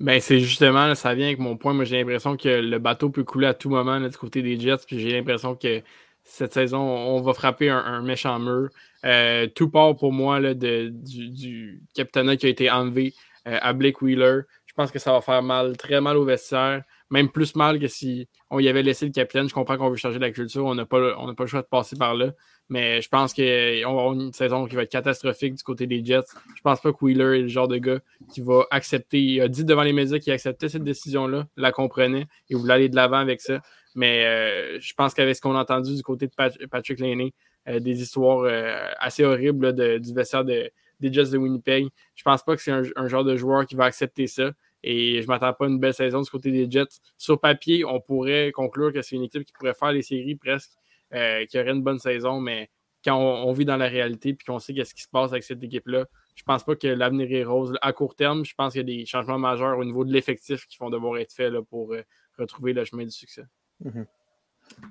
[0.00, 1.74] Ben, c'est justement, ça vient avec mon point.
[1.74, 4.86] Moi, j'ai l'impression que le bateau peut couler à tout moment du côté des Jets.
[4.86, 5.82] Puis j'ai l'impression que
[6.26, 8.68] cette saison, on va frapper un, méchant mur.
[9.04, 13.14] Euh, tout part pour moi du, du capitaine qui a été enlevé
[13.46, 14.40] euh, à Blake Wheeler.
[14.66, 17.86] Je pense que ça va faire mal, très mal au vestiaire, même plus mal que
[17.88, 19.48] si on y avait laissé le capitaine.
[19.48, 21.96] Je comprends qu'on veut changer la culture, on n'a pas, pas le choix de passer
[21.96, 22.32] par là.
[22.68, 26.04] Mais je pense qu'on va avoir une saison qui va être catastrophique du côté des
[26.04, 26.26] Jets.
[26.56, 28.00] Je pense pas que Wheeler est le genre de gars
[28.34, 29.22] qui va accepter.
[29.22, 32.88] Il a dit devant les médias qu'il acceptait cette décision-là, la comprenait et voulait aller
[32.88, 33.60] de l'avant avec ça.
[33.96, 37.32] Mais euh, je pense qu'avec ce qu'on a entendu du côté de Patrick Laney,
[37.66, 40.70] euh, des histoires euh, assez horribles du vestiaire des
[41.00, 44.26] Jets de Winnipeg, je pense pas que c'est un, genre de joueur qui va accepter
[44.26, 44.52] ça.
[44.82, 47.00] Et je ne m'attends pas à une belle saison du côté des Jets.
[47.16, 50.72] Sur papier, on pourrait conclure que c'est une équipe qui pourrait faire les séries presque,
[51.10, 52.68] qui aurait une bonne saison, mais
[53.02, 55.62] quand on, vit dans la réalité puis qu'on sait qu'est-ce qui se passe avec cette
[55.62, 57.74] équipe-là, je pense pas que l'avenir est rose.
[57.80, 60.66] À court terme, je pense qu'il y a des changements majeurs au niveau de l'effectif
[60.66, 61.94] qui vont devoir être faits pour
[62.38, 63.44] retrouver le chemin du succès.
[63.84, 64.06] Mhm.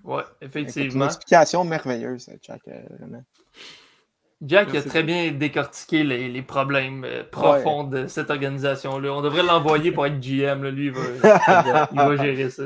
[0.04, 1.06] Ouais, Écoute, Une effectivement.
[1.06, 2.62] explication merveilleuse, Jack.
[2.68, 3.24] euh, vraiment.
[4.42, 9.12] Jack a très bien décortiqué les, les problèmes euh, profonds de cette organisation-là.
[9.14, 10.64] On devrait l'envoyer pour être GM.
[10.64, 10.72] là.
[10.72, 12.64] Lui, il va, il va gérer ça.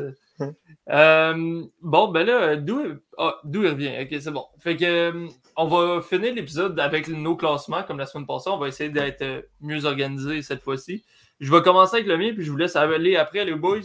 [0.89, 2.81] Euh, bon, ben là, d'où
[3.17, 3.91] ah, d'où il revient?
[4.01, 4.45] Ok, c'est bon.
[4.59, 8.49] Fait que euh, on va finir l'épisode avec nos classements comme la semaine passée.
[8.49, 11.03] On va essayer d'être mieux organisé cette fois-ci.
[11.39, 13.79] Je vais commencer avec le mien, puis je vous laisse aller après, les boys.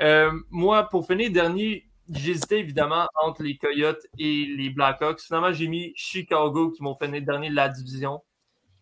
[0.00, 5.20] Euh, moi, pour finir dernier, j'hésitais évidemment entre les Coyotes et les Blackhawks.
[5.20, 8.20] Finalement, j'ai mis Chicago qui m'ont fini dernier de la division.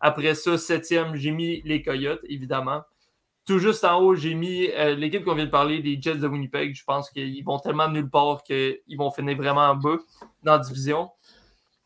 [0.00, 2.82] Après ça, septième, j'ai mis les Coyotes, évidemment.
[3.46, 6.28] Tout juste en haut, j'ai mis euh, l'équipe qu'on vient de parler, les Jets de
[6.28, 6.74] Winnipeg.
[6.74, 9.98] Je pense qu'ils vont tellement nulle part qu'ils vont finir vraiment en bas
[10.42, 11.10] dans la division.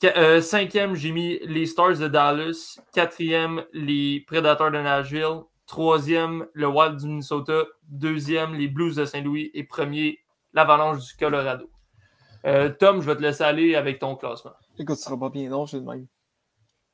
[0.04, 2.78] Euh, cinquième, j'ai mis les Stars de Dallas.
[2.92, 5.40] Quatrième, les Predators de Nashville.
[5.66, 7.64] Troisième, le Wild du Minnesota.
[7.88, 9.50] Deuxième, les Blues de Saint-Louis.
[9.54, 10.18] Et premier,
[10.52, 11.68] l'Avalanche du Colorado.
[12.44, 14.52] Euh, Tom, je vais te laisser aller avec ton classement.
[14.78, 16.06] Écoute, ce sera pas bien long, j'ai le même.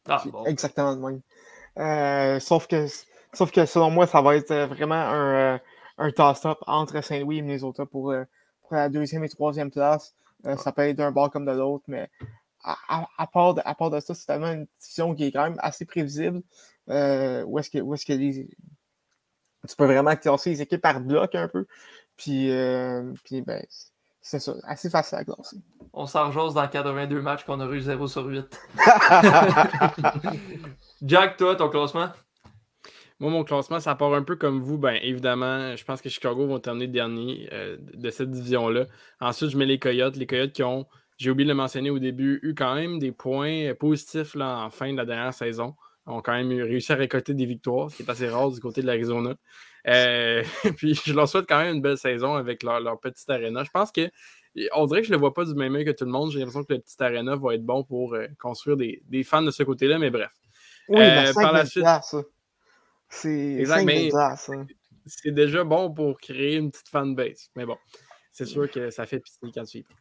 [0.08, 0.44] Ah, bon.
[0.46, 1.20] Exactement le même.
[1.78, 2.86] Euh, sauf, que,
[3.34, 5.60] sauf que selon moi, ça va être euh, vraiment un,
[5.98, 8.14] un toss-up entre Saint-Louis et Minnesota pour,
[8.62, 10.14] pour la deuxième et troisième place.
[10.46, 12.10] Euh, ça peut être d'un bord comme de l'autre, mais
[12.64, 15.32] à, à- à part de, à part de ça, c'est tellement une division qui est
[15.32, 16.42] quand même assez prévisible.
[16.88, 18.48] Euh, où est-ce que, où est-ce que les-
[19.68, 21.66] tu peux vraiment classer les équipes par bloc un peu.
[22.16, 23.64] Puis, euh, puis ben,
[24.20, 25.56] c'est ça, assez facile à classer.
[25.92, 28.60] On s'en rejase dans 82 matchs qu'on a eu 0 sur 8.
[31.02, 32.08] Jack, toi, ton classement?
[33.20, 34.78] Moi, mon classement, ça part un peu comme vous.
[34.78, 38.86] Ben, évidemment, je pense que Chicago vont terminer dernier euh, de cette division-là.
[39.20, 40.16] Ensuite, je mets les Coyotes.
[40.16, 40.86] Les Coyotes qui ont,
[41.18, 44.70] j'ai oublié de le mentionner au début, eu quand même des points positifs là, en
[44.70, 45.76] fin de la dernière saison.
[46.06, 48.82] Ont quand même réussi à récolter des victoires, ce qui est assez rare du côté
[48.82, 49.34] de l'Arizona.
[49.86, 50.42] Euh,
[50.76, 53.62] puis je leur souhaite quand même une belle saison avec leur, leur petite arena.
[53.64, 54.10] Je pense que
[54.74, 56.30] on dirait que je ne le vois pas du même œil que tout le monde.
[56.32, 59.42] J'ai l'impression que le petit arena va être bon pour euh, construire des, des fans
[59.42, 60.32] de ce côté-là, mais bref.
[60.88, 61.70] Oui, Euh, mais 5 par la 000
[62.02, 62.26] suite-.
[63.08, 64.52] C'est Exact, 5 000 mais- places, ça.
[65.06, 67.50] c'est déjà bon pour créer une petite fanbase.
[67.56, 67.76] Mais bon,
[68.32, 69.96] c'est sûr que ça fait pitié quand tu y penses.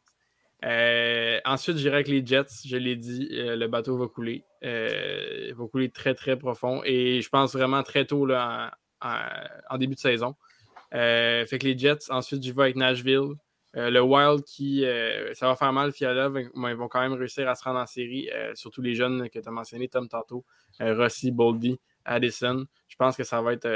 [0.65, 2.45] Euh, ensuite, j'irai avec les Jets.
[2.65, 4.43] Je l'ai dit, euh, le bateau va couler.
[4.63, 6.81] Euh, va couler très, très profond.
[6.85, 10.35] Et je pense vraiment très tôt là, en, début de saison.
[10.93, 13.35] Euh, fait que les Jets, ensuite, j'y vais avec Nashville.
[13.77, 17.13] Euh, le Wild qui, euh, ça va faire mal, Fiala, mais ils vont quand même
[17.13, 18.29] réussir à se rendre en série.
[18.53, 20.07] surtout les jeunes que tu as mentionnés, Tom
[20.81, 22.65] euh, Rossi, Boldy, Addison.
[22.87, 23.67] Je pense que ça va être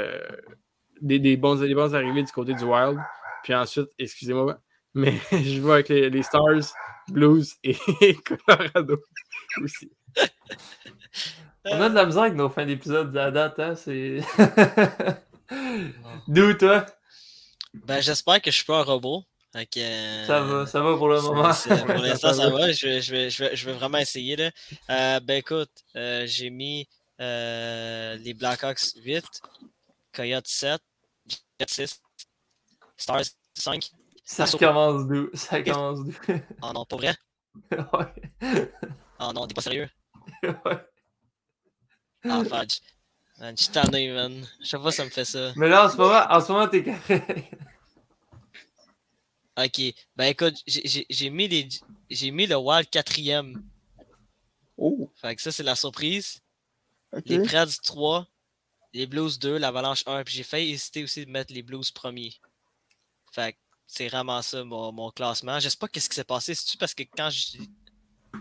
[1.00, 2.98] des, des, bons, des bonnes arrivées du côté du Wild.
[3.42, 4.58] Puis ensuite, excusez-moi,
[4.94, 6.74] mais je vais avec les Stars,
[7.08, 7.76] Blues et
[8.24, 9.02] Colorado
[9.62, 9.90] aussi.
[11.68, 13.74] On a de la misère avec nos fins d'épisode à date, hein?
[13.74, 14.20] C'est.
[16.28, 16.86] D'où toi?
[17.74, 19.24] Ben, j'espère que je suis pas un robot.
[19.76, 21.52] Euh, Ça va, ça va pour le moment.
[21.52, 22.58] c'est- pour l'instant, Ça ça va.
[22.66, 22.72] va.
[22.72, 24.36] Je vais, je vais, je vais, je vais vraiment essayer.
[24.36, 24.50] Là.
[24.90, 26.86] Euh, ben écoute, euh, j'ai mis
[27.20, 29.24] euh, les Blackhawks 8,
[30.12, 30.80] Coyotes 7,
[31.58, 32.02] Jets 6,
[32.96, 33.22] Stars
[33.54, 33.90] 5.
[34.24, 35.30] Ça commence d'où?
[35.34, 36.14] Ça commence d'où?
[36.62, 37.14] Oh non, pour vrai?
[37.72, 38.72] ouais.
[39.18, 39.88] Oh non, t'es pas sérieux?
[40.48, 40.86] Ouais.
[42.24, 42.80] Ah, fudge.
[43.38, 44.46] Man, je suis tanné, man.
[44.62, 45.52] Chaque fois, ça me fait ça.
[45.56, 47.50] Mais là, en ce moment, en ce moment, t'es correct.
[49.58, 49.80] Ok.
[50.16, 51.68] Ben écoute, j'ai- mis, les-
[52.10, 53.62] j'ai mis le Wild quatrième.
[54.76, 56.42] Oh, Fait que ça, c'est la surprise.
[57.24, 58.26] Les Preds 3,
[58.92, 60.24] les Blues 2, l'Avalanche 1.
[60.24, 62.34] Puis j'ai failli hésiter aussi de mettre les Blues premiers.
[63.32, 65.58] Fait que c'est vraiment ça mon, mon classement.
[65.58, 66.54] Je sais pas qu'est-ce qui s'est passé.
[66.54, 67.56] C'est-tu parce que quand je.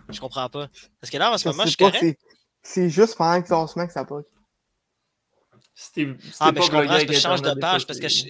[0.10, 0.70] Je comprends pas.
[1.00, 1.98] Parce que là, en ce Je moment, je suis correct.
[2.00, 2.18] c'est-
[2.68, 4.24] C'est juste pendant le classement que ça bug.
[5.74, 6.08] C'était
[6.39, 7.86] Ah, mais je comprends, parce que je change de page.
[7.86, 8.26] Parce que je...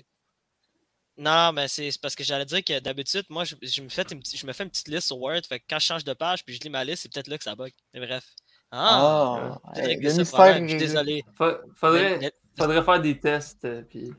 [1.17, 4.19] Non, mais c'est parce que j'allais dire que d'habitude, moi, je, je me fais une,
[4.19, 5.41] petite- je me fais une petite liste sur Word.
[5.47, 7.37] Fait que quand je change de page puis je lis ma liste, c'est peut-être là
[7.37, 7.71] que ça bug.
[7.93, 8.25] Mais bref.
[8.71, 9.57] Ah!
[9.63, 11.23] Ah, hey, le mystère Je suis désolé.
[11.75, 13.63] Faudrait, Mais- faudrait faire des tests.
[13.63, 14.11] euh, Puis...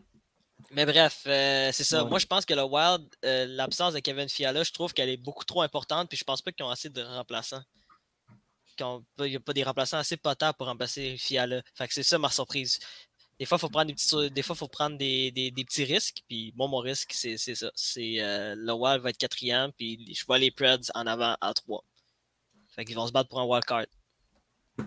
[0.76, 2.04] Mais bref, euh, c'est ça.
[2.04, 2.10] Ouais.
[2.10, 5.16] Moi, je pense que le Wild, euh, l'absence de Kevin Fiala, je trouve qu'elle est
[5.16, 6.08] beaucoup trop importante.
[6.08, 7.62] Puis je pense pas qu'ils ont assez de remplaçants.
[8.78, 11.62] Il n'y a pas des remplaçants assez potables pour remplacer Fiala.
[11.74, 12.78] Fait que c'est ça ma surprise.
[13.38, 15.84] Des fois, il faut prendre des petits, des fois, faut prendre des, des- des petits
[15.84, 16.22] risques.
[16.28, 17.70] Puis moi, mon risque, c'est ça.
[17.74, 19.72] C'est euh, le Wild va être quatrième.
[19.72, 21.82] Puis je vois les Preds en avant à 3.
[22.74, 23.86] Fait qu'ils vont se battre pour un wild card.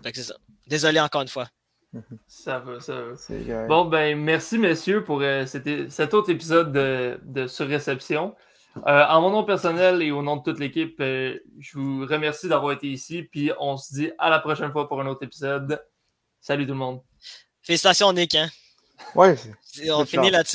[0.03, 0.35] Fait que c'est ça.
[0.67, 1.49] Désolé encore une fois.
[2.27, 3.67] Ça va, ça va.
[3.67, 8.35] Bon, ben, merci, messieurs, pour euh, cet, autre épisode de, de Surréception.
[8.85, 12.47] Euh, en mon nom personnel et au nom de toute l'équipe, euh, je vous remercie
[12.47, 13.23] d'avoir été ici.
[13.23, 15.83] Puis on se dit à la prochaine fois pour un autre épisode.
[16.39, 17.01] Salut tout le monde.
[17.61, 18.35] Félicitations, Nick.
[18.35, 18.49] Hein?
[19.15, 19.35] Ouais,
[19.91, 20.47] On finit là-dessus.